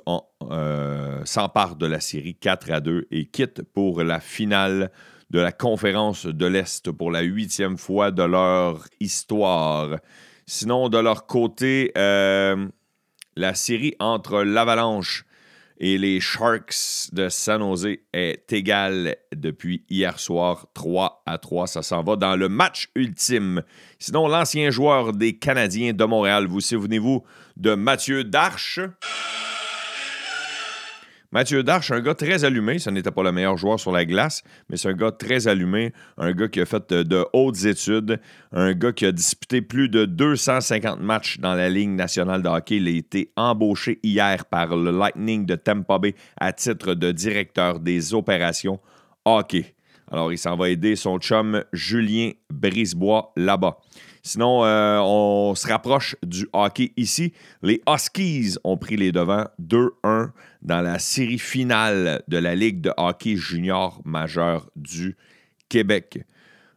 s'emparent 1.23 1.75
de 1.75 1.85
la 1.85 1.99
série 1.99 2.35
4 2.35 2.71
à 2.71 2.79
2 2.79 3.07
et 3.11 3.25
quittent 3.27 3.61
pour 3.61 4.03
la 4.03 4.19
finale 4.19 4.91
de 5.29 5.39
la 5.39 5.51
conférence 5.51 6.25
de 6.25 6.45
l'Est 6.47 6.91
pour 6.91 7.11
la 7.11 7.21
huitième 7.21 7.77
fois 7.77 8.09
de 8.11 8.23
leur 8.23 8.85
histoire. 8.99 9.99
Sinon, 10.47 10.89
de 10.89 10.97
leur 10.97 11.27
côté, 11.27 11.91
la 11.95 13.53
série 13.53 13.95
entre 13.99 14.41
l'Avalanche 14.41 15.25
et 15.79 15.97
les 15.97 16.19
Sharks 16.19 17.09
de 17.13 17.29
San 17.29 17.61
Jose 17.61 17.97
est 18.13 18.51
égale 18.51 19.15
depuis 19.33 19.85
hier 19.89 20.19
soir, 20.19 20.67
3 20.73 21.23
à 21.25 21.37
3. 21.37 21.67
Ça 21.67 21.81
s'en 21.81 22.03
va 22.03 22.17
dans 22.17 22.35
le 22.35 22.49
match 22.49 22.89
ultime. 22.95 23.63
Sinon, 23.97 24.27
l'ancien 24.27 24.71
joueur 24.71 25.13
des 25.13 25.37
Canadiens 25.37 25.93
de 25.93 26.03
Montréal, 26.03 26.47
vous 26.47 26.61
souvenez-vous 26.61 27.23
de 27.55 27.75
Mathieu 27.75 28.23
Darche? 28.23 28.79
Mathieu 31.31 31.61
Darche, 31.61 31.91
un 31.91 32.01
gars 32.01 32.15
très 32.15 32.43
allumé. 32.43 32.79
Ce 32.79 32.89
n'était 32.89 33.11
pas 33.11 33.21
le 33.21 33.31
meilleur 33.31 33.55
joueur 33.55 33.79
sur 33.79 33.91
la 33.91 34.03
glace, 34.03 34.41
mais 34.67 34.77
c'est 34.77 34.89
un 34.89 34.93
gars 34.93 35.11
très 35.11 35.47
allumé, 35.47 35.93
un 36.17 36.31
gars 36.31 36.47
qui 36.47 36.59
a 36.59 36.65
fait 36.65 36.91
de 36.91 37.23
hautes 37.33 37.65
études, 37.65 38.19
un 38.51 38.73
gars 38.73 38.91
qui 38.91 39.05
a 39.05 39.11
disputé 39.11 39.61
plus 39.61 39.89
de 39.89 40.05
250 40.05 40.99
matchs 40.99 41.37
dans 41.37 41.53
la 41.53 41.69
Ligue 41.69 41.91
nationale 41.91 42.41
de 42.41 42.49
hockey. 42.49 42.77
Il 42.77 42.87
a 42.87 42.91
été 42.91 43.31
embauché 43.35 43.99
hier 44.01 44.45
par 44.45 44.75
le 44.75 44.89
Lightning 44.89 45.45
de 45.45 45.53
Tampa 45.53 45.99
Bay 45.99 46.15
à 46.35 46.51
titre 46.51 46.95
de 46.95 47.11
directeur 47.11 47.79
des 47.79 48.15
opérations 48.15 48.79
hockey. 49.23 49.75
Alors, 50.11 50.33
il 50.33 50.39
s'en 50.39 50.57
va 50.57 50.69
aider 50.69 50.95
son 50.95 51.19
chum 51.19 51.63
Julien 51.71 52.31
Brisebois 52.51 53.31
là-bas. 53.35 53.77
Sinon, 54.29 54.63
euh, 54.63 54.99
on 55.01 55.55
se 55.55 55.67
rapproche 55.67 56.15
du 56.21 56.47
hockey 56.53 56.93
ici. 56.97 57.33
Les 57.63 57.81
Huskies 57.89 58.57
ont 58.63 58.77
pris 58.77 58.95
les 58.95 59.11
devants 59.11 59.47
2-1 59.59 60.29
dans 60.61 60.81
la 60.81 60.99
série 60.99 61.39
finale 61.39 62.21
de 62.27 62.37
la 62.37 62.53
Ligue 62.53 62.79
de 62.79 62.91
hockey 62.95 63.35
junior 63.37 63.99
majeur 64.05 64.69
du 64.75 65.17
Québec. 65.67 66.23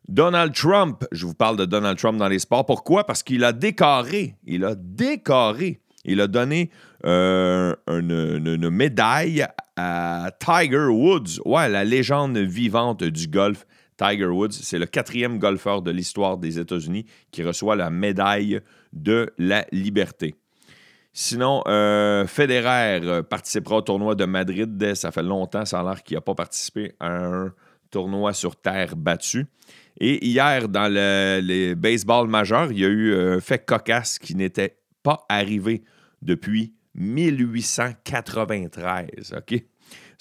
Donald 0.09 0.55
Trump, 0.55 1.05
je 1.13 1.27
vous 1.27 1.35
parle 1.35 1.59
de 1.59 1.67
Donald 1.67 1.99
Trump 1.99 2.19
dans 2.19 2.29
les 2.29 2.39
sports. 2.39 2.65
Pourquoi? 2.65 3.05
Parce 3.05 3.23
qu'il 3.23 3.45
a 3.45 3.53
décoré, 3.53 4.35
il 4.47 4.65
a 4.65 4.75
décoré, 4.75 5.83
il 6.07 6.23
a 6.23 6.29
donné 6.29 6.71
euh, 7.05 7.77
une, 7.87 8.71
médaille 8.71 9.47
à 9.77 10.31
Tiger 10.41 10.87
Woods, 10.87 11.43
ouais, 11.45 11.69
la 11.69 11.85
légende 11.85 12.39
vivante 12.39 13.05
du 13.05 13.29
golf. 13.29 13.67
Tiger 14.03 14.27
Woods, 14.27 14.53
c'est 14.53 14.79
le 14.79 14.87
quatrième 14.87 15.39
golfeur 15.39 15.83
de 15.83 15.91
l'histoire 15.93 16.39
des 16.39 16.59
États-Unis 16.59 17.07
qui 17.31 17.45
reçoit 17.45 17.77
la 17.77 17.91
médaille 17.91 18.61
de 18.93 19.33
la 19.39 19.65
liberté. 19.71 20.35
Sinon, 21.13 21.63
euh, 21.69 22.27
Federer 22.27 23.23
participera 23.23 23.77
au 23.77 23.83
tournoi 23.83 24.17
de 24.17 24.25
Madrid. 24.25 24.95
Ça 24.95 25.13
fait 25.13 25.23
longtemps, 25.23 25.65
ça 25.65 25.79
a 25.81 25.85
l'air 25.85 26.03
qu'il 26.03 26.17
n'a 26.17 26.21
pas 26.21 26.35
participé 26.35 26.95
à 26.99 27.11
un 27.11 27.55
tournoi 27.91 28.33
sur 28.33 28.57
terre 28.57 28.97
battue. 28.97 29.47
Et 30.01 30.27
hier, 30.27 30.69
dans 30.69 30.93
le, 30.93 31.41
les 31.41 31.75
baseball 31.75 32.29
majeurs, 32.29 32.73
il 32.73 32.81
y 32.81 32.85
a 32.85 32.89
eu 32.89 33.15
un 33.15 33.41
fait 33.41 33.65
cocasse 33.65 34.19
qui 34.19 34.35
n'était 34.35 34.79
pas 35.03 35.25
arrivé 35.29 35.83
depuis 36.23 36.73
1893. 36.95 39.35
OK? 39.37 39.63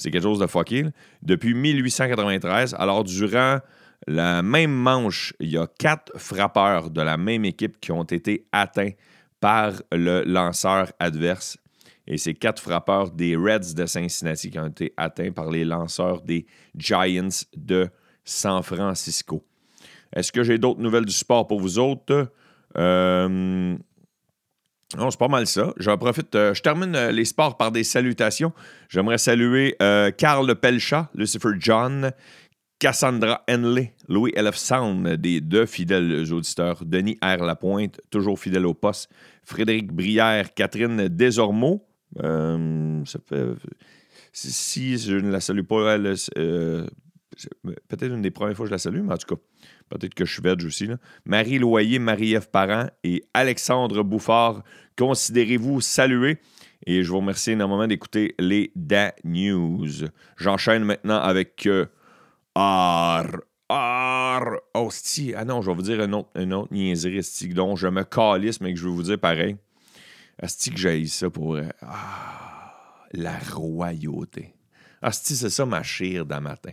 C'est 0.02 0.10
quelque 0.10 0.24
chose 0.24 0.40
de 0.40 0.48
fucké. 0.48 0.86
Depuis 1.22 1.54
1893, 1.54 2.76
alors 2.80 3.04
durant 3.04 3.60
la 4.08 4.42
même 4.42 4.72
manche, 4.72 5.32
il 5.40 5.52
y 5.52 5.58
a 5.60 5.68
quatre 5.78 6.18
frappeurs 6.18 6.90
de 6.90 7.04
la 7.04 7.18
même 7.18 7.46
équipe 7.46 7.80
qui 7.80 7.92
ont 7.92 8.02
été 8.02 8.48
atteints 8.52 8.94
par 9.40 9.74
le 9.92 10.24
lanceur 10.26 10.92
adverse. 11.00 11.60
Et 12.08 12.18
c'est 12.18 12.34
quatre 12.34 12.60
frappeurs 12.60 13.12
des 13.12 13.36
Reds 13.36 13.76
de 13.76 13.86
Cincinnati 13.86 14.50
qui 14.50 14.58
ont 14.58 14.70
été 14.70 14.92
atteints 14.98 15.32
par 15.32 15.52
les 15.52 15.64
lanceurs 15.64 16.24
des 16.24 16.48
Giants 16.76 17.46
de 17.56 17.88
San 18.26 18.64
Francisco. 18.64 19.46
Est-ce 20.16 20.32
que 20.32 20.42
j'ai 20.42 20.58
d'autres 20.58 20.82
nouvelles 20.82 21.06
du 21.06 21.14
sport 21.14 21.46
pour 21.46 21.60
vous 21.60 21.78
autres? 21.78 22.32
Euh, 22.76 23.78
non, 24.98 25.12
c'est 25.12 25.20
pas 25.20 25.28
mal 25.28 25.48
ça. 25.48 25.74
Je 25.78 25.92
profite. 25.92 26.34
Euh, 26.36 26.54
je 26.54 26.62
termine 26.62 26.96
euh, 26.96 27.12
les 27.12 27.26
sports 27.26 27.58
par 27.58 27.72
des 27.72 27.84
salutations. 27.84 28.54
J'aimerais 28.90 29.18
saluer 29.18 29.76
Carl 30.18 30.56
Pelcha, 30.56 31.10
Lucifer 31.16 31.52
John, 31.60 32.12
Cassandra 32.82 33.44
Henley, 33.48 33.94
Louis 34.10 34.34
L.F. 34.36 34.56
Sound, 34.56 35.08
des 35.08 35.40
deux 35.40 35.68
fidèles 35.68 36.34
auditeurs, 36.34 36.84
Denis 36.84 37.16
R. 37.22 37.44
Lapointe, 37.44 38.02
toujours 38.10 38.40
fidèle 38.40 38.66
au 38.66 38.74
poste, 38.74 39.12
Frédéric 39.44 39.94
Brière, 39.94 40.52
Catherine 40.56 41.08
Desormeaux. 41.08 41.86
Euh, 42.24 43.04
si 44.34 44.98
je 44.98 45.16
ne 45.16 45.32
la 45.32 45.40
salue 45.40 45.62
pas, 45.62 45.94
elle, 45.96 46.16
euh, 46.38 46.88
peut-être 47.88 48.12
une 48.12 48.24
des 48.24 48.32
premières 48.32 48.56
fois 48.56 48.66
que 48.66 48.70
je 48.70 48.74
la 48.74 48.80
salue, 48.80 49.02
mais 49.02 49.14
en 49.14 49.18
tout 49.18 49.36
cas, 49.36 49.42
peut-être 49.92 50.14
que 50.14 50.26
je 50.26 50.34
suis 50.34 50.42
veg 50.42 50.64
aussi. 50.64 50.90
Marie 51.26 51.60
Loyer, 51.60 52.00
Marie-Ève 52.00 52.50
Parent 52.50 52.88
et 53.04 53.24
Alexandre 53.34 54.04
Bouffard, 54.04 54.64
considérez-vous 54.98 55.82
salués? 55.82 56.38
Et 56.86 57.04
je 57.04 57.10
vous 57.10 57.18
remercie 57.18 57.52
énormément 57.52 57.86
d'écouter 57.86 58.34
les 58.40 58.72
Da 58.76 59.14
News. 59.24 60.08
J'enchaîne 60.38 60.84
maintenant 60.84 61.20
avec 61.20 61.68
euh, 61.68 61.86
Ar. 62.56 63.28
Ar. 63.70 64.44
Oh, 64.74 64.90
Ah 65.36 65.46
non, 65.46 65.62
je 65.62 65.70
vais 65.70 65.76
vous 65.76 65.82
dire 65.84 66.02
une 66.02 66.16
autre, 66.16 66.30
une 66.36 66.54
autre 66.54 66.74
niaiserie, 66.74 67.22
dont 67.54 67.76
je 67.76 67.88
me 67.88 68.04
calisse, 68.04 68.60
mais 68.62 68.74
que 68.74 68.80
je 68.80 68.86
vais 68.86 68.94
vous 68.94 69.04
dire 69.04 69.20
pareil. 69.20 69.58
Asti 70.42 70.72
que 70.72 70.78
j'ai 70.78 71.06
ça 71.06 71.30
pour. 71.30 71.58
Ah, 71.82 73.06
la 73.14 73.38
royauté. 73.54 74.56
Asti, 75.02 75.36
c'est 75.36 75.50
ça 75.50 75.66
ma 75.66 75.84
chire 75.84 76.26
d'un 76.26 76.40
matin. 76.40 76.72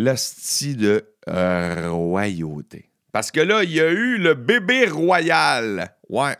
L'asti 0.00 0.76
de 0.76 1.04
royauté. 1.26 2.88
Parce 3.10 3.32
que 3.32 3.40
là, 3.40 3.64
il 3.64 3.72
y 3.72 3.80
a 3.80 3.90
eu 3.90 4.16
le 4.16 4.34
bébé 4.34 4.86
royal. 4.86 5.92
Ouais. 6.08 6.36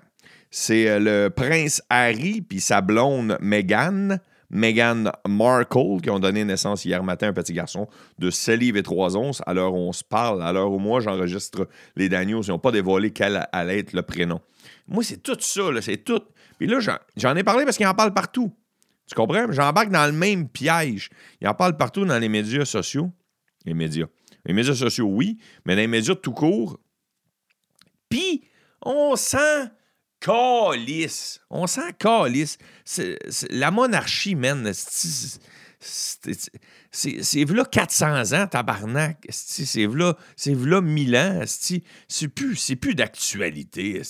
C'est 0.48 0.88
euh, 0.88 1.00
le 1.00 1.28
prince 1.28 1.82
Harry 1.90 2.40
puis 2.40 2.60
sa 2.60 2.82
blonde 2.82 3.36
Meghan 3.40 4.18
Meghan 4.50 5.10
Markle, 5.26 6.00
qui 6.00 6.08
ont 6.08 6.20
donné 6.20 6.44
naissance 6.44 6.84
hier 6.84 7.02
matin 7.02 7.26
à 7.26 7.30
un 7.30 7.32
petit 7.32 7.52
garçon 7.52 7.88
de 8.20 8.30
7 8.30 8.60
livres 8.60 8.78
et 8.78 8.84
3 8.84 9.16
onces. 9.16 9.42
À 9.44 9.54
l'heure 9.54 9.74
où 9.74 9.78
on 9.78 9.92
se 9.92 10.04
parle, 10.04 10.40
à 10.40 10.52
l'heure 10.52 10.70
où 10.70 10.78
moi 10.78 11.00
j'enregistre 11.00 11.68
les 11.96 12.08
Daniels, 12.08 12.42
ils 12.44 12.50
n'ont 12.50 12.60
pas 12.60 12.70
dévoilé 12.70 13.10
quel 13.10 13.44
allait 13.50 13.80
être 13.80 13.92
le 13.92 14.02
prénom. 14.02 14.40
Moi, 14.86 15.02
c'est 15.02 15.20
tout 15.20 15.36
ça, 15.40 15.62
c'est 15.82 16.04
tout. 16.04 16.22
Puis 16.58 16.68
là, 16.68 16.78
j'en 17.16 17.34
ai 17.34 17.42
parlé 17.42 17.64
parce 17.64 17.76
qu'il 17.76 17.88
en 17.88 17.94
parle 17.94 18.14
partout. 18.14 18.54
Tu 19.08 19.16
comprends? 19.16 19.50
J'embarque 19.50 19.90
dans 19.90 20.06
le 20.06 20.12
même 20.12 20.48
piège. 20.48 21.10
Il 21.40 21.48
en 21.48 21.54
parle 21.54 21.76
partout 21.76 22.04
dans 22.04 22.20
les 22.20 22.28
médias 22.28 22.64
sociaux. 22.64 23.10
Les 23.68 23.74
médias. 23.74 24.06
Les 24.46 24.54
médias 24.54 24.74
sociaux, 24.74 25.06
oui, 25.06 25.36
mais 25.66 25.74
dans 25.74 25.82
les 25.82 25.86
médias 25.86 26.14
tout 26.14 26.32
court. 26.32 26.80
Puis, 28.08 28.44
on 28.80 29.14
sent 29.14 29.68
Calice. 30.20 31.40
On 31.50 31.66
sent 31.66 31.92
calice. 31.98 32.56
La 33.50 33.70
monarchie, 33.70 34.34
man, 34.34 34.72
c'est 35.80 37.44
là 37.44 37.64
400 37.64 38.32
ans, 38.32 38.46
tabarnak. 38.46 39.26
C'est 39.30 39.86
là, 39.86 40.16
là 40.46 40.80
1000 40.80 41.16
ans. 41.16 41.42
C'est 41.46 42.28
plus, 42.28 42.74
plus 42.80 42.94
d'actualité. 42.94 44.02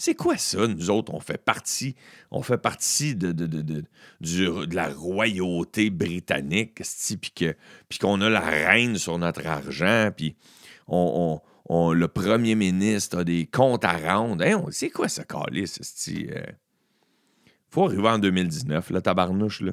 C'est 0.00 0.14
quoi 0.14 0.38
ça, 0.38 0.66
nous 0.66 0.88
autres? 0.88 1.12
On 1.12 1.20
fait 1.20 1.36
partie, 1.36 1.94
on 2.30 2.40
fait 2.40 2.56
partie 2.56 3.14
de, 3.14 3.32
de, 3.32 3.44
de, 3.44 3.84
de 4.22 4.74
la 4.74 4.88
royauté 4.88 5.90
britannique, 5.90 6.80
puis 7.20 7.98
qu'on 8.00 8.22
a 8.22 8.30
la 8.30 8.40
reine 8.40 8.96
sur 8.96 9.18
notre 9.18 9.46
argent, 9.46 10.10
puis 10.16 10.36
on, 10.88 11.42
le 11.68 12.08
premier 12.08 12.54
ministre 12.54 13.18
a 13.18 13.24
des 13.24 13.44
comptes 13.44 13.84
à 13.84 13.98
rendre. 13.98 14.42
c'est 14.70 14.88
quoi 14.88 15.10
ce 15.10 15.20
calice, 15.20 15.78
euh? 16.08 16.46
Faut 17.68 17.84
arriver 17.84 18.08
en 18.08 18.18
2019, 18.18 18.88
là, 18.88 19.02
tabarnouche, 19.02 19.60
là. 19.60 19.72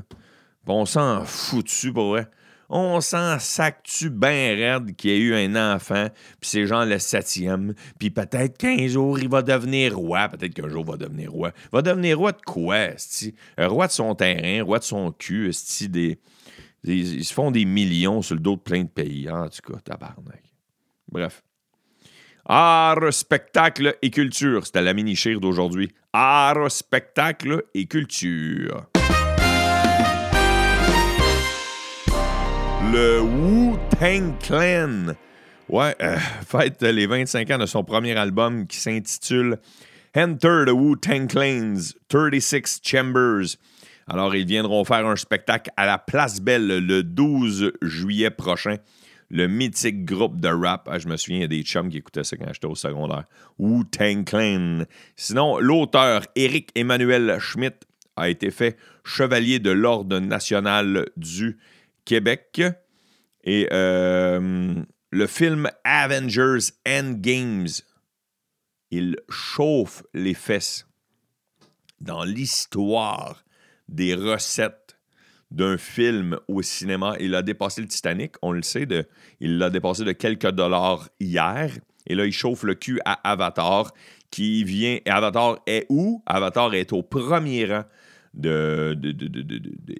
on 0.65 0.85
s'en 0.85 1.23
fout 1.23 1.63
dessus, 1.63 1.93
pour 1.93 2.09
vrai. 2.09 2.27
On 2.69 2.99
s'en 2.99 3.39
sac-tu 3.39 4.09
bien 4.09 4.55
raide 4.55 4.95
qu'il 4.95 5.11
y 5.11 5.13
ait 5.13 5.19
eu 5.19 5.35
un 5.35 5.75
enfant, 5.75 6.07
puis 6.41 6.49
c'est 6.49 6.67
genre 6.67 6.85
le 6.85 6.99
septième, 6.99 7.73
puis 7.97 8.09
peut-être 8.09 8.57
qu'un 8.57 8.87
jour, 8.87 9.17
il 9.19 9.29
va 9.29 9.41
devenir 9.41 9.95
roi. 9.95 10.27
Peut-être 10.27 10.53
qu'un 10.53 10.67
jour, 10.67 10.83
il 10.85 10.91
va 10.91 10.97
devenir 10.97 11.31
roi. 11.31 11.51
Va 11.71 11.81
devenir 11.81 12.17
roi 12.17 12.33
de 12.33 12.41
quoi, 12.45 12.87
Roi 13.57 13.87
de 13.87 13.91
son 13.91 14.15
terrain, 14.15 14.63
roi 14.63 14.79
de 14.79 14.83
son 14.83 15.11
cul, 15.11 15.51
des, 15.89 16.19
Ils 16.83 17.23
se 17.23 17.33
font 17.33 17.51
des 17.51 17.65
millions 17.65 18.21
sur 18.21 18.35
le 18.35 18.41
dos 18.41 18.57
de 18.57 18.61
plein 18.61 18.83
de 18.83 18.89
pays. 18.89 19.29
En 19.29 19.47
tout 19.47 19.71
cas, 19.71 19.79
tabarnak. 19.79 20.43
Bref. 21.09 21.43
Art, 22.45 23.13
spectacle 23.13 23.97
et 24.01 24.09
culture. 24.09 24.65
C'était 24.65 24.81
la 24.81 24.93
mini-chire 24.93 25.39
d'aujourd'hui. 25.39 25.91
Art, 26.13 26.71
spectacle 26.71 27.63
et 27.73 27.85
culture. 27.87 28.87
Le 32.93 33.21
Wu-Tang 33.21 34.37
Clan. 34.39 35.13
Ouais, 35.67 35.95
euh, 36.01 36.17
fête 36.47 36.81
les 36.81 37.05
25 37.05 37.51
ans 37.51 37.57
de 37.57 37.65
son 37.65 37.83
premier 37.83 38.15
album 38.15 38.65
qui 38.65 38.77
s'intitule 38.77 39.57
Enter 40.15 40.63
the 40.65 40.71
Wu-Tang 40.71 41.27
Clans, 41.27 41.93
36 42.07 42.79
Chambers. 42.81 43.57
Alors, 44.07 44.33
ils 44.35 44.45
viendront 44.45 44.85
faire 44.85 45.05
un 45.05 45.17
spectacle 45.17 45.69
à 45.75 45.85
la 45.85 45.97
Place 45.97 46.39
Belle 46.39 46.85
le 46.85 47.03
12 47.03 47.73
juillet 47.81 48.29
prochain. 48.29 48.77
Le 49.29 49.47
mythique 49.47 50.05
groupe 50.05 50.39
de 50.39 50.47
rap. 50.47 50.87
Ah, 50.89 50.97
je 50.97 51.09
me 51.09 51.17
souviens, 51.17 51.39
il 51.39 51.41
y 51.41 51.45
a 51.45 51.47
des 51.47 51.63
chums 51.63 51.89
qui 51.89 51.97
écoutaient 51.97 52.23
ça 52.23 52.37
quand 52.37 52.47
j'étais 52.53 52.67
au 52.67 52.75
secondaire. 52.75 53.25
Wu-Tang 53.59 54.23
Clan. 54.23 54.83
Sinon, 55.17 55.59
l'auteur 55.59 56.21
Éric 56.35 56.69
Emmanuel 56.75 57.37
Schmitt 57.39 57.85
a 58.15 58.29
été 58.29 58.49
fait 58.49 58.77
chevalier 59.03 59.59
de 59.59 59.71
l'Ordre 59.71 60.19
national 60.19 61.09
du 61.17 61.57
Québec. 62.07 62.61
Et 63.43 63.67
euh, 63.71 64.75
le 65.11 65.27
film 65.27 65.69
Avengers 65.83 66.71
Endgames, 66.87 67.67
il 68.91 69.17
chauffe 69.29 70.03
les 70.13 70.33
fesses 70.33 70.87
dans 71.99 72.23
l'histoire 72.23 73.43
des 73.89 74.15
recettes 74.15 74.97
d'un 75.51 75.77
film 75.77 76.39
au 76.47 76.61
cinéma. 76.61 77.15
Il 77.19 77.35
a 77.35 77.41
dépassé 77.41 77.81
le 77.81 77.87
Titanic, 77.87 78.35
on 78.41 78.53
le 78.53 78.61
sait, 78.61 78.87
il 79.41 79.57
l'a 79.57 79.69
dépassé 79.69 80.03
de 80.05 80.13
quelques 80.13 80.51
dollars 80.51 81.09
hier. 81.19 81.71
Et 82.05 82.15
là, 82.15 82.25
il 82.25 82.31
chauffe 82.31 82.63
le 82.63 82.75
cul 82.75 83.01
à 83.03 83.29
Avatar, 83.29 83.93
qui 84.31 84.63
vient. 84.63 84.99
Avatar 85.05 85.59
est 85.67 85.85
où? 85.89 86.23
Avatar 86.25 86.73
est 86.73 86.93
au 86.93 87.03
premier 87.03 87.65
rang 87.65 87.83
de, 88.37 88.95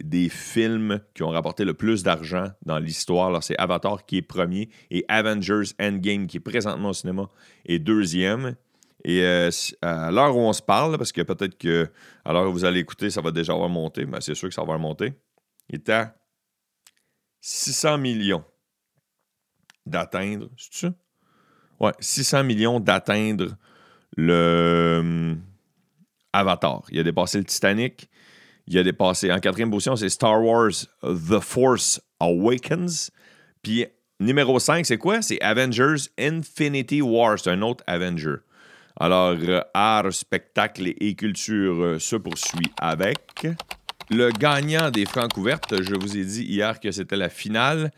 des 0.04 0.30
films 0.30 1.00
qui 1.16 1.24
ont 1.24 1.30
rapporté 1.30 1.66
le 1.66 1.74
plus 1.74 2.04
d'argent 2.04 2.52
dans 2.66 2.78
l'histoire. 2.78 3.44
C'est 3.44 3.58
Avatar 3.58 4.06
qui 4.06 4.18
est 4.18 4.22
premier 4.22 4.70
et 4.92 5.04
Avengers 5.08 5.72
Endgame 5.82 6.28
qui 6.28 6.38
est 6.38 6.42
présentement 6.42 6.90
au 6.90 6.94
cinéma 6.94 7.30
est 7.66 7.80
deuxième. 7.80 8.56
Et 9.04 9.24
euh, 9.24 9.50
à 9.82 10.12
l'heure 10.12 10.36
où 10.36 10.40
on 10.40 10.54
se 10.54 10.62
parle, 10.62 10.98
parce 10.98 11.12
que 11.12 11.22
peut-être 11.22 11.58
que 11.58 11.90
à 12.26 12.34
l'heure 12.34 12.50
où 12.50 12.54
vous 12.54 12.66
allez 12.66 12.80
écouter, 12.80 13.10
ça 13.10 13.22
va 13.22 13.32
déjà 13.32 13.54
avoir 13.54 13.70
monté, 13.70 14.06
mais 14.06 14.22
c'est 14.22 14.36
sûr 14.36 14.50
que 14.50 14.56
ça 14.56 14.64
va 14.64 14.74
remonter. 14.74 15.14
Il 15.70 15.76
est 15.76 15.90
à 15.90 16.16
600 17.42 17.98
millions 17.98 18.44
d'atteindre, 19.86 20.50
c'est 20.58 20.88
ça? 20.88 20.94
Ouais, 21.80 21.94
600 22.00 22.44
millions 22.44 22.80
d'atteindre 22.80 23.56
le 24.16 24.98
hum, 25.00 25.42
Avatar. 26.40 26.84
Il 26.92 27.00
a 27.00 27.04
dépassé 27.04 27.38
le 27.38 27.46
Titanic. 27.46 28.10
Il 28.68 28.78
a 28.78 28.84
dépassé 28.84 29.32
en 29.32 29.40
quatrième 29.40 29.72
position, 29.72 29.96
c'est 29.96 30.10
Star 30.10 30.44
Wars 30.44 30.72
The 31.02 31.40
Force 31.40 32.02
Awakens. 32.20 33.12
Puis 33.62 33.86
numéro 34.20 34.60
5, 34.60 34.86
c'est 34.86 34.98
quoi? 34.98 35.22
C'est 35.22 35.42
Avengers 35.42 36.10
Infinity 36.20 37.02
War. 37.02 37.40
C'est 37.40 37.52
un 37.52 37.62
autre 37.62 37.84
Avenger. 37.88 38.36
Alors, 39.00 39.36
euh, 39.40 39.62
art, 39.74 40.12
spectacle 40.12 40.92
et 41.00 41.14
culture 41.14 41.82
euh, 41.82 42.00
se 42.00 42.16
poursuit 42.16 42.72
avec. 42.82 43.48
Le 44.10 44.32
gagnant 44.32 44.90
des 44.90 45.06
Francs 45.06 45.38
ouvertes, 45.38 45.84
je 45.84 45.94
vous 45.94 46.18
ai 46.18 46.26
dit 46.26 46.44
hier 46.44 46.80
que 46.80 46.92
c'était 46.92 47.16
la 47.16 47.30
finale. 47.30 47.92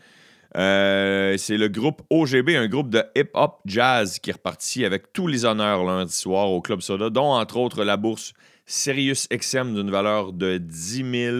Euh, 0.56 1.36
c'est 1.36 1.56
le 1.56 1.68
groupe 1.68 2.02
OGB, 2.10 2.50
un 2.50 2.66
groupe 2.66 2.90
de 2.90 3.02
hip-hop 3.14 3.60
jazz 3.66 4.18
qui 4.18 4.30
est 4.30 4.84
avec 4.84 5.12
tous 5.12 5.26
les 5.26 5.44
honneurs 5.44 5.84
lundi 5.84 6.12
soir 6.12 6.50
au 6.50 6.60
Club 6.60 6.80
Soda, 6.80 7.10
dont 7.10 7.32
entre 7.32 7.56
autres 7.56 7.84
la 7.84 7.96
bourse 7.96 8.32
Sirius 8.66 9.28
XM 9.28 9.74
d'une 9.74 9.90
valeur 9.90 10.32
de 10.32 10.58
10 10.58 11.10
000 11.10 11.36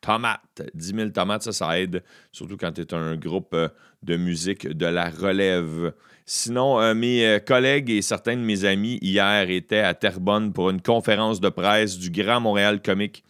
tomates. 0.00 0.62
10 0.74 0.94
000 0.94 1.08
tomates, 1.10 1.42
ça, 1.42 1.52
ça 1.52 1.78
aide, 1.78 2.02
surtout 2.32 2.56
quand 2.56 2.72
tu 2.72 2.80
es 2.80 2.94
un 2.94 3.16
groupe 3.16 3.56
de 4.02 4.16
musique 4.16 4.66
de 4.66 4.86
la 4.86 5.10
relève. 5.10 5.92
Sinon, 6.30 6.78
euh, 6.78 6.94
mes 6.94 7.26
euh, 7.26 7.38
collègues 7.38 7.90
et 7.90 8.02
certains 8.02 8.36
de 8.36 8.42
mes 8.42 8.64
amis 8.64 8.98
hier 9.00 9.48
étaient 9.48 9.80
à 9.80 9.94
Terrebonne 9.94 10.52
pour 10.52 10.68
une 10.68 10.82
conférence 10.82 11.40
de 11.40 11.48
presse 11.48 11.98
du 11.98 12.10
Grand 12.10 12.38
Montréal 12.38 12.82
Comique 12.82 13.24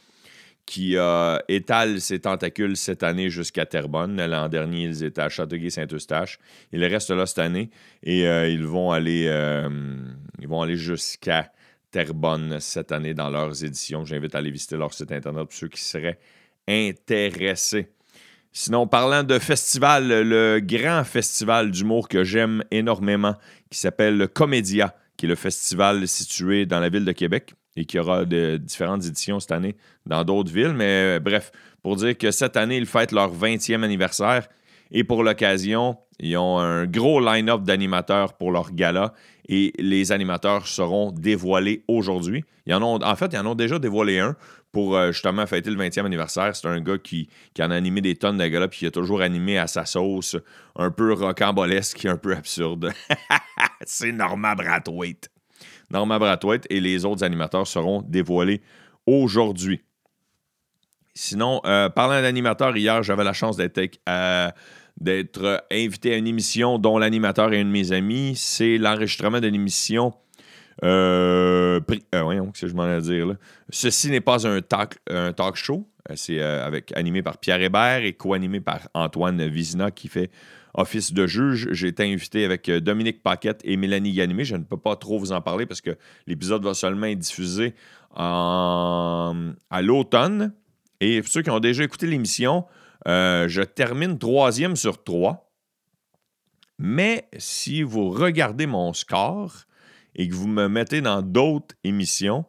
qui 0.69 0.99
euh, 0.99 1.39
étale 1.49 1.99
ses 1.99 2.19
tentacules 2.21 2.77
cette 2.77 3.03
année 3.03 3.31
jusqu'à 3.31 3.65
Terrebonne. 3.65 4.23
L'an 4.27 4.51
dernier, 4.51 4.83
ils 4.85 5.03
étaient 5.03 5.23
à 5.23 5.31
Châteauguay-Saint-Eustache. 5.31 6.39
Ils 6.73 6.85
restent 6.85 7.11
là 7.11 7.25
cette 7.25 7.39
année 7.39 7.71
et 8.03 8.25
ils 8.25 8.67
vont 8.67 8.93
aller, 8.93 9.25
ils 10.39 10.47
vont 10.47 10.61
aller 10.61 10.77
jusqu'à 10.77 11.51
Terrebonne 11.91 12.61
cette 12.61 12.93
année 12.93 13.15
dans 13.15 13.31
leurs 13.31 13.65
éditions. 13.65 14.05
J'invite 14.05 14.35
à 14.35 14.39
aller 14.39 14.51
visiter 14.51 14.77
leur 14.77 14.93
site 14.93 15.11
internet 15.11 15.45
pour 15.45 15.55
ceux 15.55 15.69
qui 15.69 15.81
seraient 15.81 16.19
intéressés. 16.69 17.89
Sinon, 18.53 18.87
parlant 18.87 19.23
de 19.23 19.39
festival, 19.39 20.07
le 20.07 20.61
grand 20.61 21.05
festival 21.05 21.71
d'humour 21.71 22.09
que 22.09 22.25
j'aime 22.25 22.63
énormément, 22.71 23.37
qui 23.71 23.79
s'appelle 23.79 24.19
le 24.19 24.27
Comédia, 24.27 24.95
qui 25.17 25.27
est 25.27 25.29
le 25.29 25.35
festival 25.35 26.07
situé 26.07 26.67
dans 26.67 26.81
la 26.81 26.91
ville 26.91 27.07
de 27.07 27.13
Québec 27.13 27.55
et 27.77 27.85
qui 27.85 27.99
aura 27.99 28.25
de 28.25 28.57
différentes 28.57 29.05
éditions 29.05 29.41
cette 29.41 29.53
année 29.53 29.77
dans 30.07 30.25
d'autres 30.25 30.53
villes. 30.53 30.75
Mais 30.75 31.17
euh, 31.17 31.21
bref, 31.21 31.53
pour 31.83 31.97
dire 31.97 32.17
que 32.17 32.31
cette 32.31 32.57
année, 32.57 32.77
ils 32.77 32.87
fêtent 32.87 33.13
leur 33.13 33.33
20e 33.35 33.83
anniversaire 33.83 34.49
et 34.91 35.05
pour 35.05 35.23
l'occasion, 35.23 35.99
ils 36.19 36.37
ont 36.37 36.59
un 36.59 36.87
gros 36.87 37.21
line-up 37.21 37.63
d'animateurs 37.63 38.35
pour 38.35 38.51
leur 38.51 38.73
gala 38.73 39.13
et 39.49 39.73
les 39.79 40.13
animateurs 40.13 40.67
seront 40.67 41.13
dévoilés 41.13 41.85
aujourd'hui. 41.89 42.45
en, 42.71 43.17
fait, 43.17 43.33
ils 43.33 43.39
en 43.39 43.47
ont 43.47 43.55
déjà 43.55 43.79
dévoilé 43.79 44.19
un 44.19 44.37
pour 44.73 44.97
euh, 44.97 45.13
justement 45.13 45.47
fêter 45.47 45.71
le 45.71 45.77
20e 45.77 46.05
anniversaire. 46.05 46.55
C'est 46.55 46.69
un 46.69 46.81
gars 46.81 46.99
qui, 46.99 47.29
en 47.61 47.71
a 47.71 47.75
animé 47.75 48.01
des 48.01 48.17
tonnes 48.17 48.37
de 48.37 48.47
galas 48.47 48.69
puis 48.69 48.81
qui 48.81 48.87
a 48.87 48.91
toujours 48.91 49.23
animé 49.23 49.59
à 49.59 49.67
sa 49.67 49.87
sauce, 49.87 50.37
un 50.77 50.91
peu 50.91 51.13
rocambolesque 51.13 52.05
et 52.05 52.09
un 52.09 52.17
peu 52.17 52.35
absurde. 52.35 52.93
C'est 53.87 54.13
Norma 54.13 54.55
Brathwaite. 54.55 55.31
Norma 55.91 56.19
Brathwaite 56.19 56.67
et 56.71 56.81
les 56.81 57.05
autres 57.05 57.25
animateurs 57.25 57.67
seront 57.67 58.03
dévoilés 58.03 58.63
aujourd'hui. 59.07 59.83
Sinon, 61.15 61.61
euh, 61.65 61.89
parlant 61.89 62.21
d'animateurs, 62.23 62.77
hier, 62.77 63.03
j'avais 63.03 63.25
la 63.25 63.33
chance 63.33 63.57
d'être 63.57 63.81
d'être 65.01 65.45
euh, 65.45 65.59
invité 65.71 66.15
à 66.15 66.17
une 66.17 66.27
émission 66.27 66.79
dont 66.79 66.99
l'animateur 66.99 67.53
est 67.53 67.61
un 67.61 67.65
de 67.65 67.71
mes 67.71 67.93
amis. 67.93 68.35
C'est 68.37 68.79
l'enregistrement 68.79 69.41
d'une 69.41 69.55
émission. 69.55 70.13
Euh, 70.85 71.81
euh, 72.15 72.51
que 72.53 72.69
je 72.69 72.75
m'en 72.75 72.99
dire. 73.01 73.35
Ceci 73.71 74.11
n'est 74.11 74.21
pas 74.21 74.47
un 74.47 74.61
talk 74.61 75.57
show. 75.57 75.89
C'est 76.17 76.41
avec 76.41 76.97
animé 76.97 77.23
par 77.23 77.39
Pierre 77.39 77.61
Hébert 77.61 78.03
et 78.03 78.15
co-animé 78.15 78.61
par 78.61 78.89
Antoine 78.95 79.47
Vizina 79.47 79.91
qui 79.91 80.09
fait 80.09 80.31
office 80.75 81.13
de 81.13 81.27
juge. 81.27 81.69
J'ai 81.73 81.89
été 81.89 82.05
invité 82.05 82.45
avec 82.45 82.71
Dominique 82.71 83.23
Paquette 83.23 83.61
et 83.65 83.77
Mélanie 83.77 84.13
Ganimé. 84.13 84.45
Je 84.45 84.57
ne 84.57 84.65
peux 84.65 84.77
pas 84.77 84.97
trop 84.97 85.19
vous 85.19 85.33
en 85.33 85.41
parler 85.41 85.67
parce 85.67 85.81
que 85.81 85.97
l'épisode 86.27 86.65
va 86.65 86.75
seulement 86.75 87.07
être 87.07 87.19
diffusé 87.19 87.75
à 88.15 89.33
l'automne. 89.83 90.53
Et 91.01 91.21
pour 91.21 91.31
ceux 91.31 91.43
qui 91.43 91.51
ont 91.51 91.61
déjà 91.61 91.85
écouté 91.85 92.07
l'émission, 92.07 92.65
euh, 93.07 93.49
je 93.49 93.63
termine 93.63 94.19
troisième 94.19 94.77
sur 94.77 95.03
trois. 95.03 95.53
Mais 96.79 97.29
si 97.39 97.83
vous 97.83 98.11
regardez 98.11 98.67
mon 98.67 98.93
score 98.93 99.65
et 100.15 100.29
que 100.29 100.35
vous 100.35 100.49
me 100.49 100.69
mettez 100.69 101.01
dans 101.01 101.23
d'autres 101.23 101.75
émissions, 101.85 102.45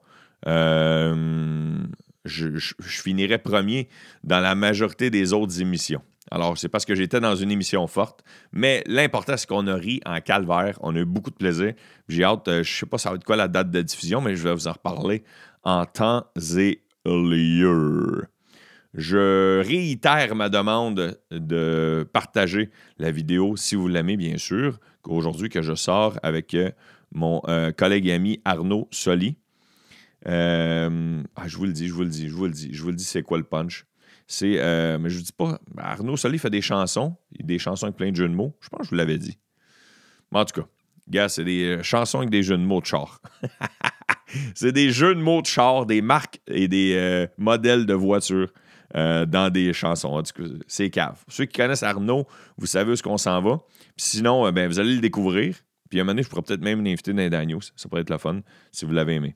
euh, 0.47 1.83
je, 2.25 2.73
finirai 2.79 3.37
premier 3.37 3.89
dans 4.23 4.39
la 4.39 4.55
majorité 4.55 5.09
des 5.09 5.33
autres 5.33 5.61
émissions. 5.61 6.01
Alors, 6.31 6.57
c'est 6.57 6.69
parce 6.69 6.85
que 6.85 6.93
j'étais 6.93 7.19
dans 7.19 7.35
une 7.35 7.49
émission 7.49 7.87
forte, 7.87 8.23
mais 8.51 8.83
l'important, 8.85 9.35
c'est 9.35 9.47
qu'on 9.47 9.65
a 9.67 9.75
ri 9.75 9.99
en 10.05 10.21
calvaire. 10.21 10.77
On 10.81 10.95
a 10.95 10.99
eu 10.99 11.05
beaucoup 11.05 11.31
de 11.31 11.35
plaisir. 11.35 11.73
J'ai 12.07 12.23
hâte, 12.23 12.47
euh, 12.47 12.63
je 12.63 12.71
ne 12.71 12.77
sais 12.79 12.85
pas 12.85 12.99
ça 12.99 13.09
va 13.09 13.15
être 13.15 13.23
quoi 13.23 13.35
la 13.35 13.47
date 13.47 13.71
de 13.71 13.81
diffusion, 13.81 14.21
mais 14.21 14.35
je 14.35 14.43
vais 14.43 14.53
vous 14.53 14.67
en 14.67 14.73
reparler 14.73 15.23
en 15.63 15.85
temps 15.85 16.25
et 16.57 16.83
lieu. 17.05 18.25
Je 18.93 19.61
réitère 19.61 20.35
ma 20.35 20.49
demande 20.49 21.19
de 21.31 22.07
partager 22.11 22.69
la 22.97 23.11
vidéo 23.11 23.55
si 23.55 23.75
vous 23.75 23.87
l'aimez, 23.87 24.17
bien 24.17 24.37
sûr, 24.37 24.79
aujourd'hui 25.07 25.49
que 25.49 25.61
je 25.61 25.75
sors 25.75 26.19
avec 26.23 26.53
euh, 26.53 26.71
mon 27.11 27.41
euh, 27.47 27.71
collègue 27.71 28.07
et 28.07 28.13
ami 28.13 28.41
Arnaud 28.45 28.87
Soli. 28.91 29.37
Euh, 30.27 31.23
ah, 31.35 31.47
je 31.47 31.57
vous 31.57 31.65
le 31.65 31.71
dis, 31.71 31.87
je 31.87 31.93
vous 31.93 32.03
le 32.03 32.09
dis, 32.09 32.29
je 32.29 32.33
vous 32.33 32.45
le 32.45 32.51
dis, 32.51 32.69
je 32.71 32.81
vous 32.81 32.89
le 32.89 32.95
dis, 32.95 33.03
c'est 33.03 33.23
quoi 33.23 33.37
le 33.37 33.43
punch? 33.43 33.85
C'est, 34.27 34.57
mais 34.99 35.09
je 35.09 35.17
ne 35.17 35.23
dis 35.23 35.33
pas, 35.33 35.59
Arnaud 35.77 36.15
Soli 36.15 36.37
fait 36.37 36.51
des 36.51 36.61
chansons, 36.61 37.15
des 37.31 37.57
chansons 37.57 37.87
avec 37.87 37.97
plein 37.97 38.11
de 38.11 38.15
jeux 38.15 38.29
de 38.29 38.35
mots. 38.35 38.55
Je 38.61 38.69
pense 38.69 38.81
que 38.81 38.85
je 38.85 38.89
vous 38.91 38.95
l'avais 38.95 39.17
dit. 39.17 39.39
Mais 40.31 40.39
en 40.39 40.45
tout 40.45 40.61
cas, 40.61 40.67
gars, 41.07 41.29
c'est 41.29 41.43
des 41.43 41.79
chansons 41.81 42.19
avec 42.19 42.29
des 42.29 42.43
jeux 42.43 42.57
de 42.57 42.63
mots 42.63 42.79
de 42.79 42.85
char. 42.85 43.21
c'est 44.53 44.71
des 44.71 44.91
jeux 44.91 45.15
de 45.15 45.19
mots 45.19 45.41
de 45.41 45.47
char, 45.47 45.87
des 45.87 46.03
marques 46.03 46.41
et 46.45 46.67
des 46.67 47.27
modèles 47.39 47.87
de 47.87 47.95
voitures. 47.95 48.51
Euh, 48.95 49.27
dans 49.27 49.51
des 49.51 49.71
chansons. 49.71 50.23
C'est 50.67 50.89
cave. 50.89 51.23
Ceux 51.27 51.45
qui 51.45 51.59
connaissent 51.59 51.83
Arnaud, 51.83 52.25
vous 52.57 52.65
savez 52.65 52.89
où 52.89 52.93
est-ce 52.93 53.03
qu'on 53.03 53.19
s'en 53.19 53.39
va. 53.39 53.59
sinon, 53.97 54.47
euh, 54.47 54.51
ben, 54.51 54.67
vous 54.67 54.79
allez 54.79 54.95
le 54.95 54.99
découvrir. 54.99 55.57
Puis 55.91 55.99
à 55.99 56.01
un 56.01 56.05
moment 56.05 56.13
donné, 56.13 56.23
je 56.23 56.29
pourrais 56.29 56.41
peut-être 56.41 56.63
même 56.63 56.83
l'inviter 56.83 57.13
dans 57.13 57.19
les 57.19 57.29
Daniels. 57.29 57.59
Ça 57.75 57.87
pourrait 57.87 58.01
être 58.01 58.09
la 58.09 58.17
fun 58.17 58.41
si 58.71 58.85
vous 58.85 58.91
l'avez 58.91 59.13
aimé. 59.13 59.35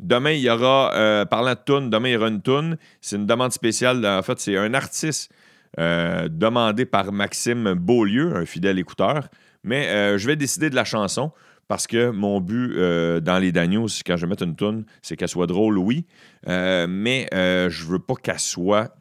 Demain, 0.00 0.32
il 0.32 0.40
y 0.40 0.50
aura, 0.50 0.92
euh, 0.94 1.24
parlant 1.24 1.52
de 1.52 1.60
tune, 1.64 1.90
demain, 1.90 2.08
il 2.08 2.12
y 2.12 2.16
aura 2.16 2.28
une 2.28 2.42
tune. 2.42 2.76
C'est 3.00 3.16
une 3.16 3.26
demande 3.26 3.52
spéciale. 3.52 4.04
En 4.04 4.22
fait, 4.22 4.38
c'est 4.40 4.56
un 4.56 4.74
artiste 4.74 5.32
demandé 5.76 6.86
par 6.86 7.10
Maxime 7.10 7.74
Beaulieu, 7.74 8.36
un 8.36 8.46
fidèle 8.46 8.78
écouteur. 8.78 9.28
Mais 9.64 10.16
je 10.16 10.26
vais 10.28 10.36
décider 10.36 10.70
de 10.70 10.76
la 10.76 10.84
chanson 10.84 11.32
parce 11.68 11.86
que 11.86 12.10
mon 12.10 12.40
but 12.40 12.76
euh, 12.76 13.20
dans 13.20 13.38
les 13.38 13.52
Daniels, 13.52 13.88
quand 14.06 14.16
je 14.16 14.22
vais 14.22 14.28
mettre 14.28 14.42
une 14.42 14.56
toune, 14.56 14.84
c'est 15.02 15.16
qu'elle 15.16 15.28
soit 15.28 15.46
drôle, 15.46 15.78
oui, 15.78 16.06
euh, 16.48 16.86
mais 16.88 17.28
euh, 17.32 17.70
je 17.70 17.84
veux 17.84 17.98
pas 17.98 18.14
qu'elle 18.14 18.38
soit 18.38 18.96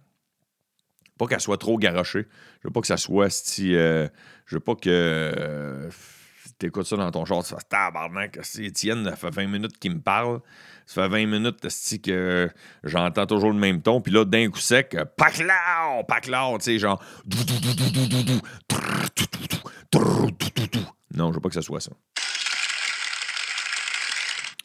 pas 1.17 1.27
qu'elle 1.27 1.41
soit 1.41 1.57
trop 1.57 1.77
garochée. 1.77 2.25
Je 2.61 2.67
veux 2.67 2.71
pas 2.71 2.81
que 2.81 2.87
ça 2.87 2.97
soit 2.97 3.29
si 3.29 3.73
je 3.73 4.09
veux 4.51 4.59
pas 4.59 4.75
que 4.75 5.89
tu 6.59 6.67
écoutes 6.67 6.85
ça 6.85 6.95
dans 6.97 7.11
ton 7.11 7.25
char, 7.25 7.43
tu 7.43 7.53
fais 7.53 7.61
tabarnak, 7.67 8.39
Étienne, 8.59 9.05
ça 9.05 9.15
fait 9.15 9.29
20 9.29 9.47
minutes 9.47 9.77
qu'il 9.79 9.95
me 9.95 10.01
parle. 10.01 10.41
Ça 10.85 11.03
fait 11.03 11.09
20 11.09 11.25
minutes 11.27 11.67
que 12.03 12.49
j'entends 12.83 13.25
toujours 13.25 13.51
le 13.51 13.57
même 13.57 13.81
ton. 13.81 14.01
Puis 14.01 14.11
là, 14.11 14.25
d'un 14.25 14.49
coup 14.49 14.59
sec, 14.59 14.97
paclao, 15.17 16.03
paclao, 16.07 16.57
tu 16.57 16.65
sais, 16.65 16.79
genre. 16.79 17.01
Non, 21.13 21.29
je 21.29 21.35
veux 21.35 21.41
pas 21.41 21.49
que 21.49 21.55
ça 21.55 21.61
soit 21.61 21.79
ça. 21.79 21.91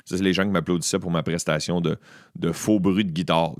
Ça, 0.05 0.17
c'est 0.17 0.23
les 0.23 0.33
gens 0.33 0.45
qui 0.45 0.51
m'applaudissaient 0.51 0.99
pour 0.99 1.11
ma 1.11 1.23
prestation 1.23 1.83
de, 1.83 1.99
de 2.35 2.51
faux 2.51 2.81
bruit 2.81 3.05
de 3.05 3.13
guitare. 3.13 3.53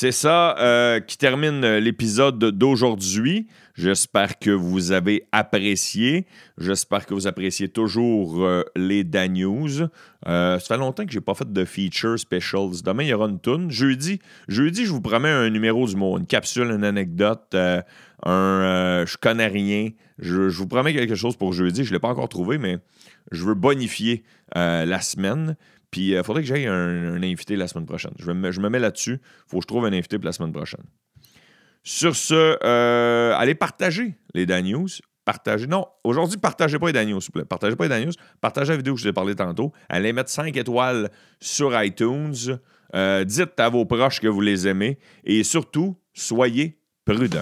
C'est 0.00 0.12
ça 0.12 0.56
euh, 0.58 1.00
qui 1.00 1.18
termine 1.18 1.78
l'épisode 1.78 2.38
d'aujourd'hui. 2.38 3.48
J'espère 3.78 4.40
que 4.40 4.50
vous 4.50 4.90
avez 4.90 5.28
apprécié. 5.30 6.26
J'espère 6.58 7.06
que 7.06 7.14
vous 7.14 7.28
appréciez 7.28 7.68
toujours 7.68 8.44
euh, 8.44 8.64
les 8.74 9.04
Dan 9.04 9.34
News. 9.34 9.82
Euh, 10.26 10.58
ça 10.58 10.60
fait 10.60 10.76
longtemps 10.76 11.06
que 11.06 11.12
je 11.12 11.18
n'ai 11.18 11.24
pas 11.24 11.34
fait 11.34 11.50
de 11.52 11.64
feature 11.64 12.18
specials. 12.18 12.82
Demain, 12.84 13.04
il 13.04 13.10
y 13.10 13.14
aura 13.14 13.28
une 13.28 13.38
toune. 13.38 13.70
Jeudi, 13.70 14.18
jeudi, 14.48 14.84
je 14.84 14.90
vous 14.90 15.00
promets 15.00 15.30
un 15.30 15.48
numéro 15.48 15.86
du 15.86 15.94
mot, 15.94 16.18
une 16.18 16.26
capsule, 16.26 16.72
une 16.72 16.82
anecdote, 16.82 17.54
un 17.54 19.04
je 19.06 19.16
connais 19.16 19.46
rien. 19.46 19.90
Je, 20.18 20.48
je, 20.48 20.58
vous 20.58 20.66
promets 20.66 20.92
quelque 20.92 21.14
chose 21.14 21.36
pour 21.36 21.52
jeudi. 21.52 21.84
Je 21.84 21.90
ne 21.90 21.94
l'ai 21.94 22.00
pas 22.00 22.08
encore 22.08 22.28
trouvé, 22.28 22.58
mais 22.58 22.78
je 23.30 23.44
veux 23.44 23.54
bonifier 23.54 24.24
la 24.54 25.00
semaine. 25.00 25.56
Puis 25.90 26.08
il 26.08 26.16
euh, 26.16 26.22
faudrait 26.22 26.42
que 26.42 26.48
j'aille 26.48 26.66
un, 26.66 27.22
invité 27.22 27.56
la 27.56 27.68
semaine 27.68 27.86
prochaine. 27.86 28.12
Je, 28.18 28.30
me, 28.30 28.50
je 28.52 28.60
me 28.60 28.68
mets 28.68 28.78
là-dessus. 28.78 29.20
Il 29.22 29.50
faut 29.50 29.58
que 29.58 29.62
je 29.62 29.68
trouve 29.68 29.86
un 29.86 29.92
invité 29.92 30.18
pour 30.18 30.26
la 30.26 30.32
semaine 30.32 30.52
prochaine. 30.52 30.84
Sur 31.90 32.14
ce, 32.16 32.58
euh, 32.62 33.34
allez 33.34 33.54
partager 33.54 34.14
les 34.34 34.44
Dan 34.44 34.62
News. 34.66 34.88
Partagez. 35.24 35.66
Non, 35.66 35.86
aujourd'hui, 36.04 36.36
partagez 36.36 36.78
pas 36.78 36.88
les 36.88 36.92
Dan 36.92 37.08
News, 37.08 37.22
s'il 37.22 37.28
vous 37.28 37.38
plaît. 37.38 37.46
Partagez 37.46 37.76
pas 37.76 37.84
les 37.84 37.88
Dan 37.88 38.04
News. 38.04 38.12
Partagez 38.42 38.72
la 38.72 38.76
vidéo 38.76 38.92
que 38.92 39.00
je 39.00 39.04
vous 39.04 39.08
ai 39.08 39.14
parlé 39.14 39.34
tantôt. 39.34 39.72
Allez 39.88 40.12
mettre 40.12 40.28
5 40.28 40.54
étoiles 40.54 41.10
sur 41.40 41.82
iTunes. 41.82 42.58
Euh, 42.94 43.24
dites 43.24 43.58
à 43.58 43.70
vos 43.70 43.86
proches 43.86 44.20
que 44.20 44.28
vous 44.28 44.42
les 44.42 44.68
aimez. 44.68 44.98
Et 45.24 45.42
surtout, 45.44 45.96
soyez 46.12 46.78
prudents. 47.06 47.40